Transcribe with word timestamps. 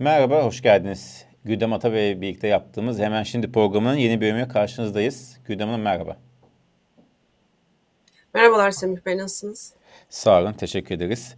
Merhaba, 0.00 0.44
hoş 0.44 0.62
geldiniz. 0.62 1.24
Güldem 1.44 1.72
Atabey 1.72 2.20
birlikte 2.20 2.48
yaptığımız 2.48 2.98
Hemen 2.98 3.22
Şimdi 3.22 3.52
programının 3.52 3.96
yeni 3.96 4.20
bölümüne 4.20 4.48
karşınızdayız. 4.48 5.38
Güldem 5.44 5.68
Hanım 5.68 5.80
merhaba. 5.80 6.16
Merhabalar 8.34 8.70
Semih 8.70 9.06
Bey, 9.06 9.18
nasılsınız? 9.18 9.74
Sağ 10.08 10.40
olun, 10.40 10.52
teşekkür 10.52 10.94
ederiz. 10.94 11.34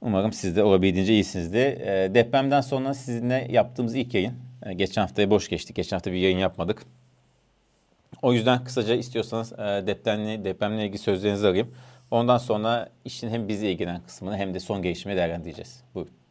Umarım 0.00 0.32
siz 0.32 0.56
de 0.56 0.62
olabildiğince 0.62 1.12
iyisinizdir. 1.12 1.80
E, 1.80 2.14
depremden 2.14 2.60
sonra 2.60 2.94
sizinle 2.94 3.46
yaptığımız 3.50 3.94
ilk 3.94 4.14
yayın. 4.14 4.34
E, 4.66 4.72
geçen 4.72 5.02
haftaya 5.02 5.30
boş 5.30 5.48
geçtik. 5.48 5.76
Geçen 5.76 5.96
hafta 5.96 6.12
bir 6.12 6.18
yayın 6.18 6.38
yapmadık. 6.38 6.82
O 8.22 8.32
yüzden 8.32 8.64
kısaca 8.64 8.94
istiyorsanız 8.94 9.52
e, 9.52 9.56
depremle, 9.86 10.44
depremle 10.44 10.84
ilgili 10.84 10.98
sözlerinizi 10.98 11.46
arayayım. 11.46 11.74
Ondan 12.10 12.38
sonra 12.38 12.88
işin 13.04 13.28
hem 13.28 13.48
bizi 13.48 13.68
ilgilenen 13.68 14.02
kısmını 14.02 14.36
hem 14.36 14.54
de 14.54 14.60
son 14.60 14.82
gelişmeyi 14.82 15.16
değerlendireceğiz. 15.16 15.82
Buyurun. 15.94 16.25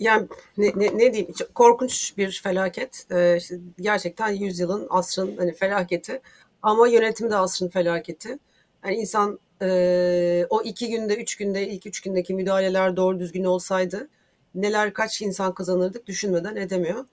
Yani 0.00 0.28
ne, 0.58 0.72
ne, 0.76 0.98
ne 0.98 1.12
diyeyim 1.12 1.34
korkunç 1.54 2.16
bir 2.16 2.40
felaket. 2.42 3.06
Ee, 3.10 3.36
işte 3.36 3.58
gerçekten 3.80 4.28
yüzyılın 4.28 4.86
asrın 4.90 5.36
hani 5.36 5.54
felaketi 5.54 6.20
ama 6.62 6.88
yönetim 6.88 7.30
de 7.30 7.36
asrın 7.36 7.68
felaketi. 7.68 8.38
Yani 8.84 8.96
insan 8.96 9.38
e, 9.62 10.46
o 10.50 10.62
iki 10.62 10.88
günde 10.88 11.16
üç 11.16 11.36
günde 11.36 11.68
ilk 11.68 11.86
üç 11.86 12.00
gündeki 12.00 12.34
müdahaleler 12.34 12.96
doğru 12.96 13.18
düzgün 13.18 13.44
olsaydı 13.44 14.08
neler 14.54 14.92
kaç 14.94 15.22
insan 15.22 15.54
kazanırdık 15.54 16.06
düşünmeden 16.06 16.56
edemiyor. 16.56 17.04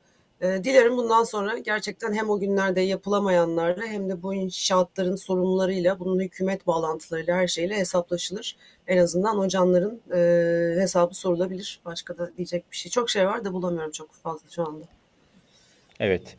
E, 0.41 0.63
dilerim 0.63 0.97
bundan 0.97 1.23
sonra 1.23 1.57
gerçekten 1.57 2.13
hem 2.13 2.29
o 2.29 2.39
günlerde 2.39 2.81
yapılamayanlarla 2.81 3.85
hem 3.85 4.09
de 4.09 4.23
bu 4.23 4.33
inşaatların 4.33 5.15
sorumlularıyla, 5.15 5.99
bunun 5.99 6.19
hükümet 6.19 6.67
bağlantılarıyla 6.67 7.37
her 7.37 7.47
şeyle 7.47 7.77
hesaplaşılır. 7.77 8.55
En 8.87 8.97
azından 8.97 9.39
o 9.39 9.47
canların 9.47 10.01
e, 10.15 10.81
hesabı 10.81 11.15
sorulabilir. 11.15 11.79
Başka 11.85 12.17
da 12.17 12.31
diyecek 12.37 12.71
bir 12.71 12.77
şey. 12.77 12.91
Çok 12.91 13.09
şey 13.09 13.27
var 13.27 13.45
da 13.45 13.53
bulamıyorum 13.53 13.91
çok 13.91 14.13
fazla 14.13 14.49
şu 14.49 14.67
anda. 14.67 14.85
Evet. 15.99 16.37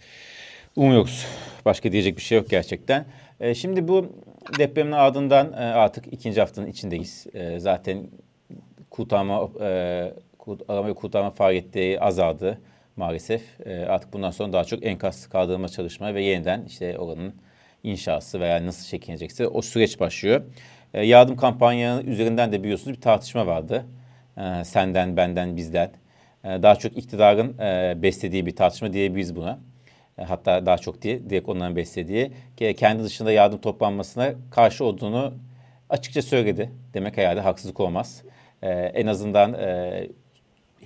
Umuyoruz. 0.77 1.27
Başka 1.65 1.93
diyecek 1.93 2.17
bir 2.17 2.23
şey 2.23 2.39
yok 2.39 2.51
gerçekten. 2.51 3.07
E, 3.41 3.55
şimdi 3.55 3.89
bu 3.89 4.07
depremin 4.59 4.93
ardından 4.93 5.53
e, 5.53 5.57
artık 5.57 6.13
ikinci 6.13 6.41
haftanın 6.41 6.67
içindeyiz. 6.67 7.27
E, 7.35 7.61
zaten 7.61 8.07
kurtarma, 8.91 9.49
e, 9.61 10.13
ve 10.71 10.95
kurtarma 10.95 11.31
faaliyetleri 11.31 12.01
azaldı 12.01 12.59
maalesef. 12.97 13.61
E, 13.67 13.87
artık 13.87 14.13
bundan 14.13 14.31
sonra 14.31 14.53
daha 14.53 14.65
çok 14.65 14.87
enkaz 14.87 15.29
kaldırma 15.29 15.69
çalışma 15.69 16.15
ve 16.15 16.23
yeniden 16.23 16.65
işte 16.67 16.99
oranın 16.99 17.35
inşası 17.83 18.41
veya 18.41 18.67
nasıl 18.67 18.87
şekillenecekse 18.87 19.49
o 19.49 19.63
süreç 19.63 20.01
başlıyor. 20.01 20.43
E, 20.95 21.07
yardım 21.07 21.37
kampanyaları 21.37 22.07
üzerinden 22.07 22.53
de 22.53 22.63
biliyorsunuz 22.63 22.97
bir 22.97 23.01
tartışma 23.01 23.47
vardı. 23.47 23.87
E, 24.37 24.65
senden, 24.65 25.17
benden, 25.17 25.57
bizden. 25.57 25.91
E, 26.45 26.49
daha 26.63 26.77
çok 26.77 26.97
iktidarın 26.97 27.59
e, 27.59 28.03
beslediği 28.03 28.47
bir 28.47 28.57
tartışma 28.57 28.93
diyebiliriz 28.93 29.37
buna. 29.37 29.59
E, 30.19 30.23
hatta 30.23 30.67
daha 30.67 30.79
çok 30.79 31.03
diye 31.03 31.31
direkt 31.31 31.49
onların 31.49 31.77
beslediği. 31.77 32.33
Kendi 32.77 33.05
dışında 33.05 33.33
yardım 33.33 33.61
toplanmasına 33.61 34.35
karşı 34.51 34.85
olduğunu 34.85 35.35
açıkça 35.91 36.23
söyledi. 36.23 36.71
Demek 36.95 37.17
herhalde 37.17 37.41
haksızlık 37.41 37.81
olmaz. 37.81 38.23
E, 38.63 38.69
en 38.71 39.07
azından 39.07 39.55
e, 39.55 40.09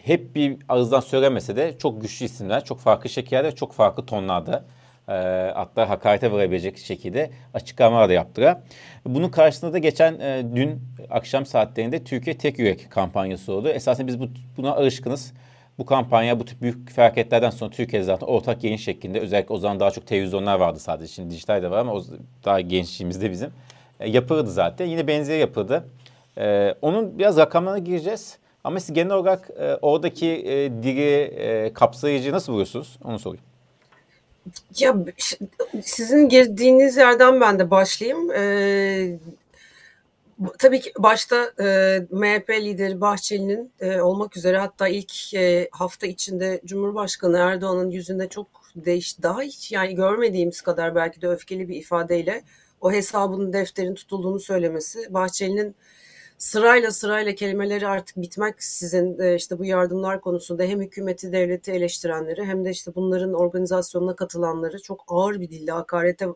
hep 0.04 0.34
bir 0.34 0.56
ağızdan 0.68 1.00
söylemese 1.00 1.56
de 1.56 1.78
çok 1.78 2.02
güçlü 2.02 2.26
isimler, 2.26 2.64
çok 2.64 2.80
farklı 2.80 3.10
şekillerde, 3.10 3.52
çok 3.52 3.72
farklı 3.72 4.06
tonlarda 4.06 4.64
e, 5.08 5.12
hatta 5.54 5.88
hakarete 5.88 6.32
varabilecek 6.32 6.78
şekilde 6.78 7.30
açıklamalar 7.54 8.08
da 8.08 8.12
yaptılar. 8.12 8.58
Bunun 9.06 9.28
karşısında 9.28 9.72
da 9.72 9.78
geçen 9.78 10.20
e, 10.20 10.44
dün 10.54 10.82
akşam 11.10 11.47
saatlerinde 11.47 12.04
Türkiye 12.04 12.38
Tek 12.38 12.58
Yürek 12.58 12.91
kampanyası 12.91 13.52
oldu. 13.52 13.69
Esasen 13.69 14.06
biz 14.06 14.20
bu, 14.20 14.28
buna 14.56 14.72
alışkınız. 14.72 15.32
Bu 15.78 15.86
kampanya 15.86 16.41
bu 16.41 16.44
tip 16.44 16.62
büyük 16.62 16.91
felaketlerden 16.91 17.50
sonra 17.50 17.70
Türkiye'de 17.70 18.04
zaten 18.04 18.26
ortak 18.26 18.64
yayın 18.64 18.76
şeklinde 18.76 19.20
özellikle 19.20 19.54
o 19.54 19.58
zaman 19.58 19.80
daha 19.80 19.91
çok 19.91 20.06
televizyonlar 20.06 20.60
vardı 20.60 20.78
sadece. 20.78 21.12
Şimdi 21.12 21.30
dijital 21.30 21.62
de 21.62 21.70
var 21.70 21.78
ama 21.78 21.92
o 21.92 22.02
daha 22.44 22.60
gençliğimizde 22.60 23.30
bizim. 23.30 23.50
E, 24.00 24.10
yapıldı 24.10 24.50
zaten. 24.50 24.86
Yine 24.86 25.06
benzeri 25.06 25.38
yapıldı. 25.38 25.88
E, 26.38 26.75
onun 26.82 27.19
biraz 27.19 27.36
rakamlarına 27.36 27.78
gireceğiz. 27.78 28.38
Ama 28.65 28.81
siz 28.81 28.94
genel 28.94 29.12
olarak 29.12 29.50
e, 29.59 29.75
oradaki 29.82 30.26
e, 30.26 30.82
dili 30.82 31.10
e, 31.21 31.72
kapsayıcı 31.72 32.32
nasıl 32.32 32.53
buluyorsunuz? 32.53 32.98
Onu 33.04 33.19
sorayım. 33.19 33.44
Ya 34.78 34.97
sizin 35.82 36.28
girdiğiniz 36.28 36.97
yerden 36.97 37.41
ben 37.41 37.59
de 37.59 37.70
başlayayım. 37.70 38.31
Ee, 38.31 39.19
tabii 40.59 40.81
ki 40.81 40.93
başta 40.99 41.53
e, 41.60 41.99
MHP 42.10 42.50
lideri 42.50 43.00
Bahçeli'nin 43.00 43.72
e, 43.81 44.00
olmak 44.00 44.37
üzere 44.37 44.59
hatta 44.59 44.88
ilk 44.88 45.34
e, 45.34 45.69
hafta 45.72 46.06
içinde 46.06 46.60
Cumhurbaşkanı 46.65 47.38
Erdoğan'ın 47.38 47.91
yüzünde 47.91 48.28
çok 48.28 48.47
değiş 48.76 49.22
daha 49.22 49.43
hiç 49.43 49.72
yani 49.72 49.94
görmediğimiz 49.94 50.60
kadar 50.60 50.94
belki 50.94 51.22
de 51.22 51.28
öfkeli 51.28 51.69
bir 51.69 51.76
ifadeyle 51.76 52.43
o 52.81 52.93
hesabın 52.93 53.53
defterin 53.53 53.94
tutulduğunu 53.94 54.41
söylemesi 54.41 55.15
Bahçeli'nin 55.15 55.76
sırayla 56.40 56.90
sırayla 56.90 57.34
kelimeleri 57.34 57.88
artık 57.88 58.16
bitmek 58.16 58.62
sizin 58.62 59.18
e, 59.18 59.34
işte 59.34 59.58
bu 59.58 59.64
yardımlar 59.64 60.20
konusunda 60.20 60.62
hem 60.62 60.80
hükümeti 60.80 61.32
devleti 61.32 61.72
eleştirenleri 61.72 62.44
hem 62.44 62.64
de 62.64 62.70
işte 62.70 62.94
bunların 62.94 63.34
organizasyonuna 63.34 64.16
katılanları 64.16 64.82
çok 64.82 65.04
ağır 65.08 65.40
bir 65.40 65.50
dille 65.50 65.72
hakarete 65.72 66.26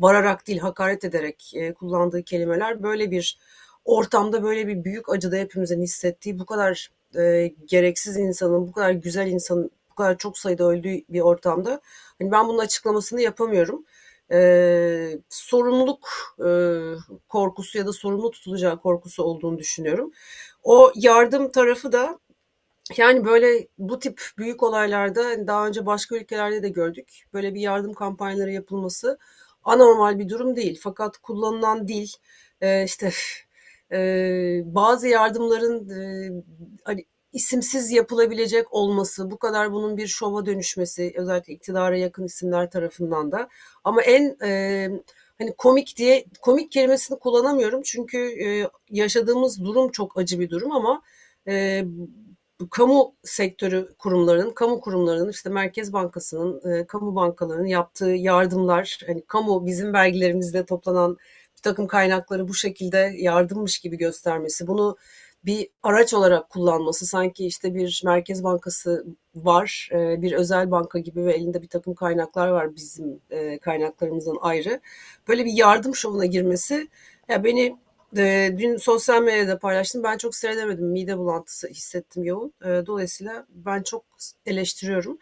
vararak 0.00 0.46
değil 0.46 0.58
hakaret 0.58 1.04
ederek 1.04 1.52
e, 1.54 1.74
kullandığı 1.74 2.22
kelimeler 2.22 2.82
böyle 2.82 3.10
bir 3.10 3.38
ortamda 3.84 4.42
böyle 4.42 4.66
bir 4.66 4.84
büyük 4.84 5.08
acıda 5.08 5.36
hepimizin 5.36 5.82
hissettiği 5.82 6.38
bu 6.38 6.46
kadar 6.46 6.90
e, 7.16 7.52
gereksiz 7.66 8.16
insanın 8.16 8.68
bu 8.68 8.72
kadar 8.72 8.90
güzel 8.90 9.26
insanın 9.26 9.70
bu 9.90 9.94
kadar 9.94 10.18
çok 10.18 10.38
sayıda 10.38 10.64
öldüğü 10.64 11.02
bir 11.08 11.20
ortamda. 11.20 11.80
Hani 12.18 12.32
ben 12.32 12.48
bunun 12.48 12.58
açıklamasını 12.58 13.20
yapamıyorum 13.20 13.84
e, 14.32 15.18
sorumluluk 15.28 16.08
e, 16.38 16.48
korkusu 17.28 17.78
ya 17.78 17.86
da 17.86 17.92
sorumlu 17.92 18.30
tutulacağı 18.30 18.80
korkusu 18.80 19.22
olduğunu 19.22 19.58
düşünüyorum. 19.58 20.12
O 20.62 20.92
yardım 20.94 21.50
tarafı 21.50 21.92
da 21.92 22.18
yani 22.96 23.24
böyle 23.24 23.68
bu 23.78 23.98
tip 23.98 24.22
büyük 24.38 24.62
olaylarda 24.62 25.24
hani 25.24 25.46
daha 25.46 25.66
önce 25.66 25.86
başka 25.86 26.16
ülkelerde 26.16 26.62
de 26.62 26.68
gördük. 26.68 27.24
Böyle 27.34 27.54
bir 27.54 27.60
yardım 27.60 27.94
kampanyaları 27.94 28.52
yapılması 28.52 29.18
anormal 29.64 30.18
bir 30.18 30.28
durum 30.28 30.56
değil. 30.56 30.80
Fakat 30.82 31.18
kullanılan 31.18 31.88
dil 31.88 32.08
e, 32.60 32.84
işte 32.84 33.12
e, 33.92 33.98
bazı 34.64 35.08
yardımların 35.08 35.88
e, 35.90 36.30
hani 36.84 37.04
isimsiz 37.32 37.90
yapılabilecek 37.90 38.74
olması, 38.74 39.30
bu 39.30 39.38
kadar 39.38 39.72
bunun 39.72 39.96
bir 39.96 40.06
şova 40.06 40.46
dönüşmesi 40.46 41.12
özellikle 41.16 41.52
iktidara 41.52 41.96
yakın 41.96 42.24
isimler 42.24 42.70
tarafından 42.70 43.32
da. 43.32 43.48
Ama 43.84 44.02
en 44.02 44.36
e, 44.44 44.90
hani 45.38 45.54
komik 45.58 45.96
diye 45.96 46.24
komik 46.40 46.72
kelimesini 46.72 47.18
kullanamıyorum 47.18 47.82
çünkü 47.84 48.18
e, 48.18 48.68
yaşadığımız 48.90 49.64
durum 49.64 49.90
çok 49.90 50.18
acı 50.18 50.40
bir 50.40 50.50
durum 50.50 50.72
ama 50.72 51.02
e, 51.48 51.84
kamu 52.70 53.14
sektörü 53.24 53.94
kurumlarının, 53.98 54.50
kamu 54.50 54.80
kurumlarının 54.80 55.30
işte 55.30 55.50
Merkez 55.50 55.92
Bankası'nın, 55.92 56.72
e, 56.72 56.86
kamu 56.86 57.14
bankalarının 57.14 57.66
yaptığı 57.66 58.10
yardımlar, 58.10 59.00
hani 59.06 59.22
kamu 59.26 59.66
bizim 59.66 59.92
vergilerimizde 59.92 60.66
toplanan 60.66 61.16
bir 61.56 61.62
takım 61.62 61.86
kaynakları 61.86 62.48
bu 62.48 62.54
şekilde 62.54 63.12
yardımmış 63.16 63.78
gibi 63.78 63.98
göstermesi, 63.98 64.66
bunu 64.66 64.96
bir 65.44 65.68
araç 65.82 66.14
olarak 66.14 66.50
kullanması 66.50 67.06
sanki 67.06 67.46
işte 67.46 67.74
bir 67.74 68.02
merkez 68.04 68.44
bankası 68.44 69.06
var, 69.34 69.88
e, 69.92 70.22
bir 70.22 70.32
özel 70.32 70.70
banka 70.70 70.98
gibi 70.98 71.24
ve 71.26 71.32
elinde 71.32 71.62
bir 71.62 71.68
takım 71.68 71.94
kaynaklar 71.94 72.48
var 72.48 72.76
bizim 72.76 73.20
e, 73.30 73.58
kaynaklarımızdan 73.58 74.36
ayrı. 74.40 74.80
Böyle 75.28 75.44
bir 75.44 75.52
yardım 75.52 75.94
şovuna 75.94 76.26
girmesi 76.26 76.88
ya 77.28 77.44
beni 77.44 77.76
e, 78.16 78.54
dün 78.58 78.76
sosyal 78.76 79.22
medyada 79.22 79.58
paylaştım. 79.58 80.02
Ben 80.02 80.18
çok 80.18 80.34
seyredemedim. 80.34 80.86
Mide 80.86 81.18
bulantısı 81.18 81.68
hissettim 81.68 82.24
yoğun. 82.24 82.52
Dolayısıyla 82.62 83.46
ben 83.48 83.82
çok 83.82 84.04
eleştiriyorum. 84.46 85.18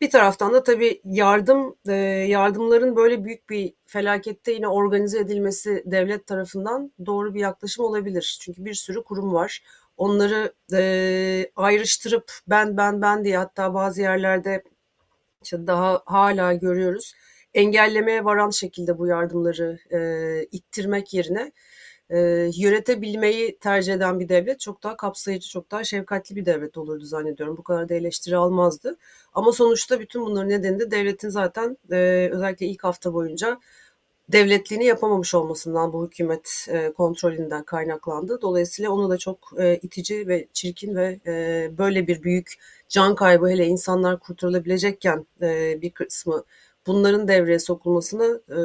Bir 0.00 0.10
taraftan 0.10 0.52
da 0.54 0.62
tabii 0.62 1.00
yardım 1.04 1.76
e, 1.88 1.92
yardımların 2.28 2.96
böyle 2.96 3.24
büyük 3.24 3.50
bir 3.50 3.74
felakette 3.86 4.52
yine 4.52 4.68
organize 4.68 5.18
edilmesi 5.18 5.82
devlet 5.86 6.26
tarafından 6.26 6.92
doğru 7.06 7.34
bir 7.34 7.40
yaklaşım 7.40 7.84
olabilir. 7.84 8.38
Çünkü 8.42 8.64
bir 8.64 8.74
sürü 8.74 9.04
kurum 9.04 9.34
var. 9.34 9.62
Onları 9.96 10.52
e, 10.72 11.50
ayrıştırıp 11.56 12.32
ben 12.48 12.76
ben 12.76 13.02
ben 13.02 13.24
diye 13.24 13.38
hatta 13.38 13.74
bazı 13.74 14.00
yerlerde 14.00 14.62
işte 15.42 15.66
daha 15.66 16.02
hala 16.06 16.54
görüyoruz. 16.54 17.14
Engellemeye 17.54 18.24
varan 18.24 18.50
şekilde 18.50 18.98
bu 18.98 19.06
yardımları 19.06 19.78
e, 19.92 19.98
ittirmek 20.52 21.14
yerine 21.14 21.52
e, 22.10 22.18
yönetebilmeyi 22.56 23.58
tercih 23.58 23.94
eden 23.94 24.20
bir 24.20 24.28
devlet 24.28 24.60
çok 24.60 24.82
daha 24.82 24.96
kapsayıcı, 24.96 25.48
çok 25.48 25.70
daha 25.70 25.84
şefkatli 25.84 26.36
bir 26.36 26.46
devlet 26.46 26.78
olurdu 26.78 27.04
zannediyorum. 27.04 27.56
Bu 27.56 27.62
kadar 27.62 27.88
da 27.88 27.94
eleştiri 27.94 28.36
almazdı. 28.36 28.96
Ama 29.34 29.52
sonuçta 29.52 30.00
bütün 30.00 30.22
bunların 30.26 30.50
nedeni 30.50 30.80
de 30.80 30.90
devletin 30.90 31.28
zaten 31.28 31.76
e, 31.92 32.28
özellikle 32.32 32.66
ilk 32.66 32.84
hafta 32.84 33.14
boyunca 33.14 33.58
devletliğini 34.28 34.84
yapamamış 34.84 35.34
olmasından 35.34 35.92
bu 35.92 36.06
hükümet 36.06 36.66
e, 36.70 36.92
kontrolünden 36.92 37.62
kaynaklandı. 37.64 38.40
Dolayısıyla 38.42 38.90
onu 38.90 39.10
da 39.10 39.18
çok 39.18 39.38
e, 39.58 39.76
itici 39.82 40.28
ve 40.28 40.46
çirkin 40.52 40.96
ve 40.96 41.20
e, 41.26 41.70
böyle 41.78 42.06
bir 42.06 42.22
büyük 42.22 42.54
can 42.88 43.14
kaybı 43.14 43.48
hele 43.48 43.66
insanlar 43.66 44.18
kurtarılabilecekken 44.18 45.26
e, 45.42 45.82
bir 45.82 45.90
kısmı 45.90 46.44
bunların 46.86 47.28
devreye 47.28 47.58
sokulmasını 47.58 48.40
e, 48.50 48.60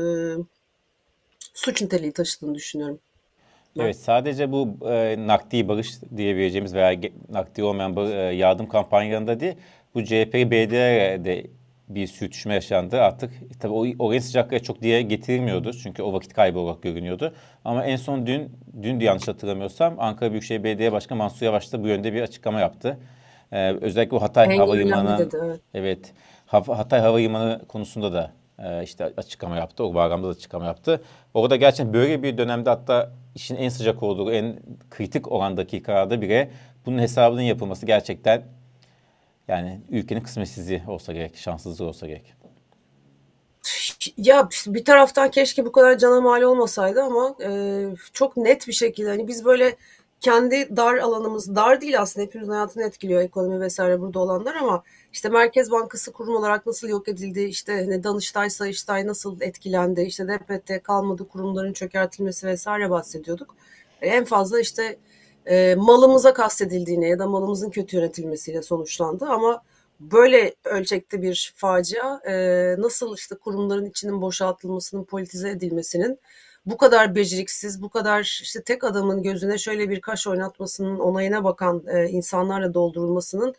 suç 1.54 1.82
niteliği 1.82 2.12
taşıdığını 2.12 2.56
düşünüyorum. 2.56 3.00
Evet 3.80 3.96
sadece 3.96 4.52
bu 4.52 4.78
e, 4.90 5.28
nakdi 5.28 5.68
bağış 5.68 6.02
diyebileceğimiz 6.18 6.74
veya 6.74 7.00
nakdi 7.30 7.64
olmayan 7.64 7.98
e, 7.98 8.12
yardım 8.12 8.70
kampanyalarında 8.70 9.40
değil 9.40 9.56
bu 9.96 10.04
CHP 10.04 10.34
BDR'de 10.34 11.48
bir 11.90 12.08
sürtüşme 12.08 12.54
yaşandı. 12.54 13.02
Artık 13.02 13.32
tabii 13.60 13.74
o 13.74 14.06
oraya 14.06 14.22
sıcaklığa 14.22 14.60
çok 14.60 14.82
diye 14.82 15.02
getirilmiyordu. 15.02 15.74
Çünkü 15.74 16.04
o 16.04 16.14
vakit 16.14 16.34
kaybı 16.34 16.60
olarak 16.60 16.82
görünüyordu. 16.82 17.34
Ama 17.66 17.86
en 17.86 17.96
son 17.96 18.28
dün, 18.28 18.52
dün 18.82 19.00
de 19.00 19.04
yanlış 19.04 19.28
hatırlamıyorsam 19.28 19.96
Ankara 20.00 20.32
Büyükşehir 20.32 20.64
Belediye 20.64 20.92
Başkanı 20.92 21.18
Mansur 21.18 21.46
Yavaş 21.46 21.74
da 21.74 21.84
bu 21.84 21.88
yönde 21.88 22.14
bir 22.14 22.22
açıklama 22.22 22.60
yaptı. 22.60 23.00
Ee, 23.52 23.72
özellikle 23.82 24.18
o 24.18 24.22
Hatay 24.22 24.56
en 24.56 24.60
Havalimanı 24.60 25.30
evet. 25.44 25.62
evet 25.74 26.14
Hatay 26.46 27.00
Havalimanı 27.00 27.62
konusunda 27.68 28.14
da 28.14 28.32
e, 28.60 28.84
işte 28.84 29.14
açıklama 29.18 29.56
yaptı. 29.56 29.84
O 29.84 29.94
bağlamda 29.94 30.28
da 30.28 30.32
açıklama 30.32 30.66
yaptı. 30.66 31.02
Orada 31.34 31.56
gerçekten 31.56 31.94
böyle 31.94 32.24
bir 32.24 32.38
dönemde 32.38 32.70
hatta 32.70 33.12
işin 33.36 33.56
en 33.56 33.70
sıcak 33.70 34.04
olduğu, 34.04 34.32
en 34.32 34.60
kritik 34.90 35.32
olan 35.32 35.58
dakikalarda 35.58 36.22
bile 36.22 36.52
bunun 36.86 37.00
hesabının 37.00 37.42
yapılması 37.42 37.86
gerçekten 37.86 38.44
yani 39.48 39.82
ülkenin 39.90 40.22
kısmetsizliği 40.22 40.84
olsa 40.88 41.14
gerek, 41.14 41.38
şanssızlığı 41.38 41.86
olsa 41.86 42.08
gerek. 42.08 42.34
Ya 44.18 44.50
bir 44.68 44.86
taraftan 44.86 45.32
keşke 45.32 45.66
bu 45.66 45.72
kadar 45.72 45.98
cana 45.98 46.22
mal 46.22 46.42
olmasaydı 46.42 47.02
ama 47.04 47.36
e, 47.44 47.86
çok 48.14 48.38
net 48.38 48.68
bir 48.68 48.74
şekilde 48.74 49.10
hani 49.10 49.28
biz 49.28 49.46
böyle 49.46 49.76
kendi 50.24 50.78
dar 50.78 50.98
alanımız 50.98 51.56
dar 51.56 51.82
değil 51.82 52.02
aslında. 52.02 52.26
Hepimizin 52.26 52.52
hayatını 52.52 52.84
etkiliyor 52.84 53.22
ekonomi 53.22 53.60
vesaire 53.60 54.02
burada 54.02 54.20
olanlar 54.20 54.56
ama 54.56 54.84
işte 55.14 55.30
Merkez 55.30 55.72
Bankası 55.72 56.12
kurum 56.14 56.36
olarak 56.36 56.66
nasıl 56.66 56.88
yok 56.90 57.08
edildi? 57.08 57.42
İşte 57.42 57.74
hani 57.74 58.04
Danıştay 58.04 58.50
Sayıştay 58.50 59.08
nasıl 59.08 59.42
etkilendi? 59.42 60.02
İşte 60.02 60.28
DPT 60.28 60.84
kalmadı 60.84 61.28
kurumların 61.28 61.74
çökertilmesi 61.74 62.48
vesaire 62.48 62.90
bahsediyorduk. 62.90 63.56
En 64.02 64.26
fazla 64.26 64.60
işte 64.60 64.98
e, 65.46 65.76
malımıza 65.76 66.34
kastedildiğine 66.34 67.08
ya 67.08 67.20
da 67.20 67.28
malımızın 67.28 67.70
kötü 67.70 67.98
yönetilmesiyle 67.98 68.62
sonuçlandı 68.62 69.26
ama 69.26 69.64
böyle 70.00 70.56
ölçekte 70.64 71.22
bir 71.22 71.54
facia 71.56 72.20
e, 72.28 72.36
nasıl 72.78 73.16
işte 73.18 73.36
kurumların 73.36 73.86
içinin 73.86 74.22
boşaltılmasının 74.22 75.04
politize 75.04 75.50
edilmesinin 75.50 76.20
bu 76.66 76.78
kadar 76.78 77.16
beceriksiz, 77.16 77.82
bu 77.82 77.90
kadar 77.90 78.40
işte 78.44 78.64
tek 78.64 78.84
adamın 78.84 79.24
gözüne 79.24 79.58
şöyle 79.58 79.90
bir 79.90 80.02
kaş 80.02 80.28
oynatmasının 80.28 81.00
onayına 81.00 81.44
bakan 81.44 81.84
e, 81.88 82.10
insanlarla 82.10 82.74
doldurulmasının 82.74 83.56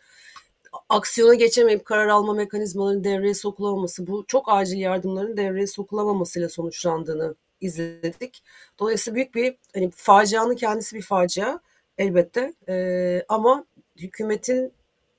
aksiyona 0.89 1.33
geçemeyip 1.33 1.85
karar 1.85 2.07
alma 2.07 2.33
mekanizmalarının 2.33 3.03
devreye 3.03 3.33
sokulamaması, 3.33 4.07
bu 4.07 4.25
çok 4.27 4.45
acil 4.47 4.77
yardımların 4.77 5.37
devreye 5.37 5.67
sokulamamasıyla 5.67 6.49
sonuçlandığını 6.49 7.35
izledik. 7.61 8.43
Dolayısıyla 8.79 9.15
büyük 9.15 9.35
bir 9.35 9.57
hani 9.73 9.91
facianın 9.91 10.55
kendisi 10.55 10.95
bir 10.95 11.01
facia 11.01 11.59
elbette 11.97 12.53
e, 12.69 13.25
ama 13.29 13.65
hükümetin 13.97 14.73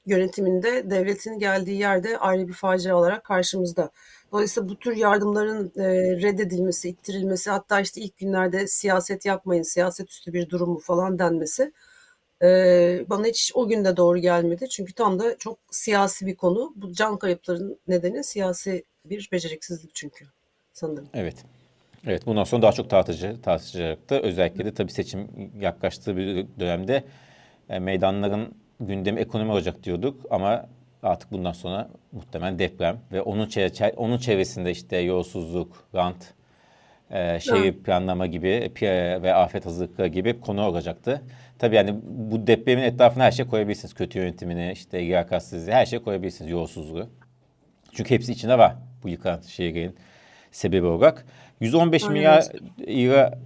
yönetiminde 0.06 0.90
devletin 0.90 1.38
geldiği 1.38 1.78
yerde 1.78 2.18
ayrı 2.18 2.48
bir 2.48 2.52
facia 2.52 2.96
olarak 2.96 3.24
karşımızda. 3.24 3.90
Dolayısıyla 4.32 4.68
bu 4.68 4.76
tür 4.76 4.96
yardımların 4.96 5.72
e, 5.76 5.84
reddedilmesi, 6.22 6.88
ittirilmesi 6.88 7.50
hatta 7.50 7.80
işte 7.80 8.00
ilk 8.00 8.18
günlerde 8.18 8.66
siyaset 8.66 9.26
yapmayın, 9.26 9.62
siyaset 9.62 10.10
üstü 10.10 10.32
bir 10.32 10.50
durumu 10.50 10.78
falan 10.78 11.18
denmesi 11.18 11.72
e, 12.42 12.48
bana 13.10 13.26
hiç 13.26 13.52
o 13.54 13.68
günde 13.68 13.96
doğru 13.96 14.18
gelmedi. 14.18 14.68
Çünkü 14.68 14.92
tam 14.92 15.18
da 15.18 15.38
çok 15.38 15.58
siyasi 15.70 16.26
bir 16.26 16.36
konu. 16.36 16.72
Bu 16.76 16.92
can 16.92 17.18
kayıplarının 17.18 17.78
nedeni 17.88 18.24
siyasi 18.24 18.84
bir 19.04 19.28
beceriksizlik 19.32 19.94
çünkü 19.94 20.24
sanırım. 20.72 21.08
Evet. 21.14 21.36
Evet 22.06 22.26
bundan 22.26 22.44
sonra 22.44 22.62
daha 22.62 22.72
çok 22.72 22.90
tartışacak, 22.90 23.42
tartışacaktı. 23.42 24.14
Özellikle 24.14 24.64
de 24.64 24.74
tabii 24.74 24.92
seçim 24.92 25.28
yaklaştığı 25.60 26.16
bir 26.16 26.46
dönemde 26.60 27.04
e, 27.68 27.78
meydanların 27.78 28.54
gündemi 28.80 29.20
ekonomi 29.20 29.52
olacak 29.52 29.84
diyorduk 29.84 30.20
ama 30.30 30.68
artık 31.06 31.32
bundan 31.32 31.52
sonra 31.52 31.88
muhtemelen 32.12 32.58
deprem 32.58 32.98
ve 33.12 33.22
onun 33.22 33.48
çevre, 33.48 33.92
onun 33.96 34.18
çevresinde 34.18 34.70
işte 34.70 34.96
yolsuzluk, 34.96 35.84
rant, 35.94 36.34
e, 37.10 37.40
şehir 37.40 37.72
planlama 37.72 38.26
gibi 38.26 38.72
ve 39.22 39.34
afet 39.34 39.66
hazırlıkları 39.66 40.08
gibi 40.08 40.40
konu 40.40 40.62
olacaktı. 40.62 41.22
Tabii 41.58 41.76
yani 41.76 41.94
bu 42.04 42.46
depremin 42.46 42.82
etrafına 42.82 43.24
her 43.24 43.30
şey 43.30 43.46
koyabilirsiniz. 43.46 43.94
Kötü 43.94 44.18
yönetimini, 44.18 44.72
işte 44.72 45.00
liyakatsizliği 45.00 45.76
her 45.76 45.86
şey 45.86 45.98
koyabilirsiniz. 45.98 46.50
Yolsuzluğu. 46.50 47.08
Çünkü 47.92 48.14
hepsi 48.14 48.32
içinde 48.32 48.58
var 48.58 48.74
bu 49.02 49.08
yıkan 49.08 49.40
şehrin 49.40 49.96
sebebi 50.50 50.86
olarak. 50.86 51.26
115 51.60 52.02
Aynen. 52.02 52.12
milyar 52.12 52.44
lira 52.80 53.38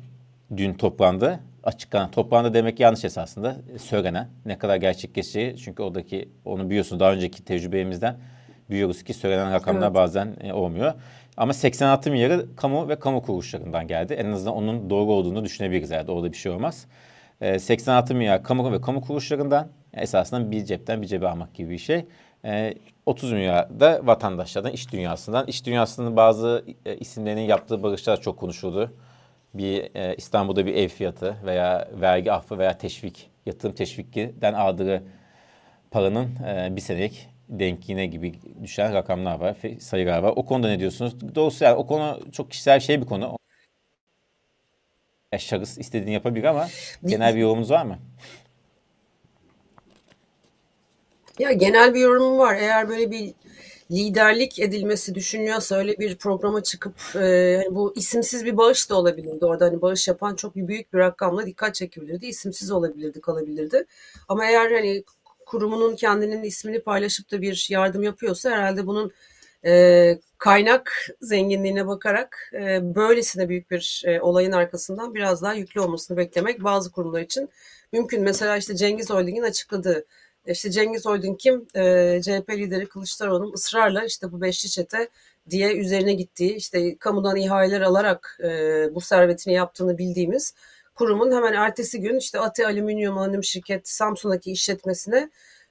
dün 0.57 0.75
toplandı. 0.75 1.41
Açıklanan 1.65 2.11
toplandı 2.11 2.55
demek 2.55 2.81
yanlış 2.81 3.05
esasında 3.05 3.57
söylenen. 3.79 4.29
Ne 4.47 4.59
kadar 4.59 4.77
gerçekleşeceği 4.77 5.57
çünkü 5.57 5.83
oradaki 5.83 6.29
onu 6.45 6.71
biliyorsunuz 6.71 7.01
daha 7.01 7.13
önceki 7.13 7.45
tecrübemizden 7.45 8.17
biliyoruz 8.71 9.03
ki 9.03 9.15
söylenen 9.15 9.53
rakamlar 9.53 9.87
evet. 9.87 9.95
bazen 9.95 10.37
e, 10.41 10.53
olmuyor. 10.53 10.93
Ama 11.37 11.53
86 11.53 12.11
milyarı 12.11 12.57
kamu 12.57 12.89
ve 12.89 12.99
kamu 12.99 13.23
kuruluşlarından 13.23 13.87
geldi. 13.87 14.13
En 14.15 14.33
azından 14.33 14.55
onun 14.55 14.91
doğru 14.91 15.13
olduğunu 15.13 15.45
düşünebiliriz. 15.45 15.91
Yani 15.91 16.11
orada 16.11 16.33
bir 16.33 16.37
şey 16.37 16.53
olmaz. 16.53 16.87
86 17.59 18.15
milyar 18.15 18.43
kamu 18.43 18.73
ve 18.73 18.81
kamu 18.81 19.01
kuruluşlarından 19.01 19.69
esasında 19.95 20.51
bir 20.51 20.65
cepten 20.65 21.03
bir 21.03 21.07
cebe 21.07 21.29
almak 21.29 21.55
gibi 21.55 21.71
bir 21.71 21.79
şey. 21.79 22.07
30 23.07 23.33
milyar 23.33 23.81
da 23.81 24.01
vatandaşlardan, 24.05 24.73
iş 24.73 24.93
dünyasından. 24.93 25.47
İş 25.47 25.67
dünyasının 25.67 26.17
bazı 26.17 26.65
e, 26.87 26.97
isimlerinin 26.97 27.43
yaptığı 27.43 27.83
bağışlar 27.83 28.21
çok 28.21 28.39
konuşuldu. 28.39 28.93
Bir 29.55 29.91
e, 29.95 30.15
İstanbul'da 30.17 30.67
bir 30.67 30.75
ev 30.75 30.89
fiyatı 30.89 31.37
veya 31.45 31.89
vergi 31.93 32.33
affı 32.33 32.59
veya 32.59 32.79
teşvik, 32.79 33.31
yatırım 33.47 33.75
teşvikinden 33.75 34.55
aldığı 34.55 35.03
paranın 35.91 36.29
e, 36.47 36.77
bir 36.77 36.81
senelik 36.81 37.29
denkliğine 37.49 38.07
gibi 38.07 38.35
düşen 38.63 38.95
rakamlar 38.95 39.41
var, 39.41 39.57
sayılar 39.81 40.19
var. 40.19 40.33
O 40.37 40.45
konuda 40.45 40.69
ne 40.69 40.79
diyorsunuz? 40.79 41.35
Doğrusu 41.35 41.65
yani 41.65 41.77
o 41.77 41.87
konu 41.87 42.21
çok 42.33 42.51
kişisel 42.51 42.81
şey 42.81 43.01
bir 43.01 43.07
konu. 43.07 43.37
Şahıs 45.39 45.79
istediğini 45.79 46.13
yapabilir 46.13 46.45
ama 46.45 46.69
genel 47.07 47.35
bir 47.35 47.41
yorumunuz 47.41 47.71
var 47.71 47.85
mı? 47.85 47.99
Ya 51.39 51.53
genel 51.53 51.95
bir 51.95 52.01
yorumum 52.01 52.39
var. 52.39 52.55
Eğer 52.55 52.89
böyle 52.89 53.11
bir 53.11 53.35
liderlik 53.91 54.59
edilmesi 54.59 55.15
düşünüyorsa 55.15 55.77
öyle 55.77 55.99
bir 55.99 56.17
programa 56.17 56.63
çıkıp 56.63 56.95
e, 57.15 57.57
hani 57.57 57.75
bu 57.75 57.93
isimsiz 57.97 58.45
bir 58.45 58.57
bağış 58.57 58.91
da 58.91 58.95
olabilirdi. 58.95 59.45
Orada 59.45 59.65
hani 59.65 59.83
bağış 59.83 60.09
yapan 60.09 60.35
çok 60.35 60.57
büyük 60.57 60.93
bir 60.93 60.99
rakamla 60.99 61.47
dikkat 61.47 61.75
çekebilirdi. 61.75 62.27
İsimsiz 62.27 62.71
olabilirdi, 62.71 63.21
kalabilirdi. 63.21 63.87
Ama 64.29 64.47
eğer 64.47 64.73
hani 64.73 65.05
kurumunun 65.47 65.97
kendinin 65.97 66.43
ismini 66.43 66.81
paylaşıp 66.81 67.31
da 67.33 67.43
bir 67.43 67.67
yardım 67.71 68.03
yapıyorsa 68.03 68.51
herhalde 68.51 68.87
bunun 68.87 69.13
e, 69.65 70.19
kaynak 70.39 70.93
zenginliğine 71.21 71.87
bakarak 71.87 72.51
e, 72.55 72.95
böylesine 72.95 73.49
büyük 73.49 73.71
bir 73.71 74.03
e, 74.07 74.21
olayın 74.21 74.53
arkasından 74.53 75.15
biraz 75.15 75.43
daha 75.43 75.55
yüklü 75.55 75.81
olmasını 75.81 76.17
beklemek 76.17 76.65
bazı 76.65 76.93
kurumlar 76.93 77.21
için 77.21 77.49
mümkün. 77.93 78.23
Mesela 78.23 78.57
işte 78.57 78.77
Cengiz 78.77 79.11
Holding'in 79.11 79.43
açıkladığı 79.43 80.05
işte 80.47 80.71
Cengiz 80.71 81.07
Holding 81.07 81.41
kim? 81.41 81.67
E, 81.75 82.21
CHP 82.23 82.51
lideri 82.51 82.89
Kılıçdaroğlu'nun 82.89 83.53
ısrarla 83.53 84.05
işte 84.05 84.33
bu 84.33 84.41
beşli 84.41 84.69
çete 84.69 85.09
diye 85.51 85.77
üzerine 85.77 86.13
gittiği 86.13 86.55
işte 86.55 86.99
kamudan 86.99 87.37
ihaleler 87.37 87.81
alarak 87.81 88.39
e, 88.43 88.49
bu 88.95 89.01
servetini 89.01 89.55
yaptığını 89.55 89.99
bildiğimiz 89.99 90.55
kurumun 90.95 91.33
hemen 91.33 91.53
ertesi 91.53 92.01
gün 92.01 92.19
işte 92.19 92.41
Ati 92.41 92.67
Alüminyum 92.67 93.19
Anonim 93.19 93.45
Şirket 93.45 93.89
Samsun'daki 93.89 94.53
işletmesine 94.53 95.31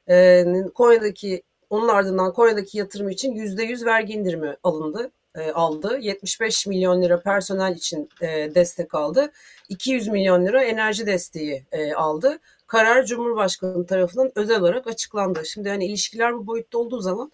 e, 0.09 0.45
Konya'daki 0.75 1.43
onun 1.69 1.87
ardından 1.87 2.33
Konya'daki 2.33 2.77
yatırımı 2.77 3.11
için 3.11 3.35
%100 3.35 3.85
vergi 3.85 4.13
indirimi 4.13 4.57
alındı 4.63 5.11
e, 5.35 5.51
aldı. 5.51 5.97
75 6.01 6.67
milyon 6.67 7.01
lira 7.01 7.21
personel 7.21 7.75
için 7.75 8.09
e, 8.21 8.55
destek 8.55 8.95
aldı. 8.95 9.31
200 9.69 10.07
milyon 10.07 10.45
lira 10.45 10.63
enerji 10.63 11.05
desteği 11.05 11.65
e, 11.71 11.93
aldı 11.93 12.39
karar 12.69 13.05
Cumhurbaşkanı 13.05 13.85
tarafından 13.85 14.31
özel 14.35 14.61
olarak 14.61 14.87
açıklandı. 14.87 15.45
Şimdi 15.45 15.69
hani 15.69 15.85
ilişkiler 15.85 16.33
bu 16.37 16.47
boyutta 16.47 16.77
olduğu 16.77 16.99
zaman 17.01 17.31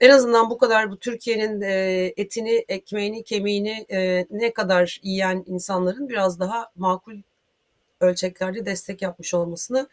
en 0.00 0.10
azından 0.10 0.50
bu 0.50 0.58
kadar 0.58 0.90
bu 0.90 0.98
Türkiye'nin 0.98 1.60
e, 1.60 2.12
etini, 2.16 2.64
ekmeğini, 2.68 3.24
kemiğini 3.24 3.86
e, 3.90 4.26
ne 4.30 4.52
kadar 4.52 5.00
yiyen 5.02 5.44
insanların 5.46 6.08
biraz 6.08 6.40
daha 6.40 6.70
makul 6.76 7.16
ölçeklerde 8.00 8.66
destek 8.66 9.02
yapmış 9.02 9.34
olmasını 9.34 9.88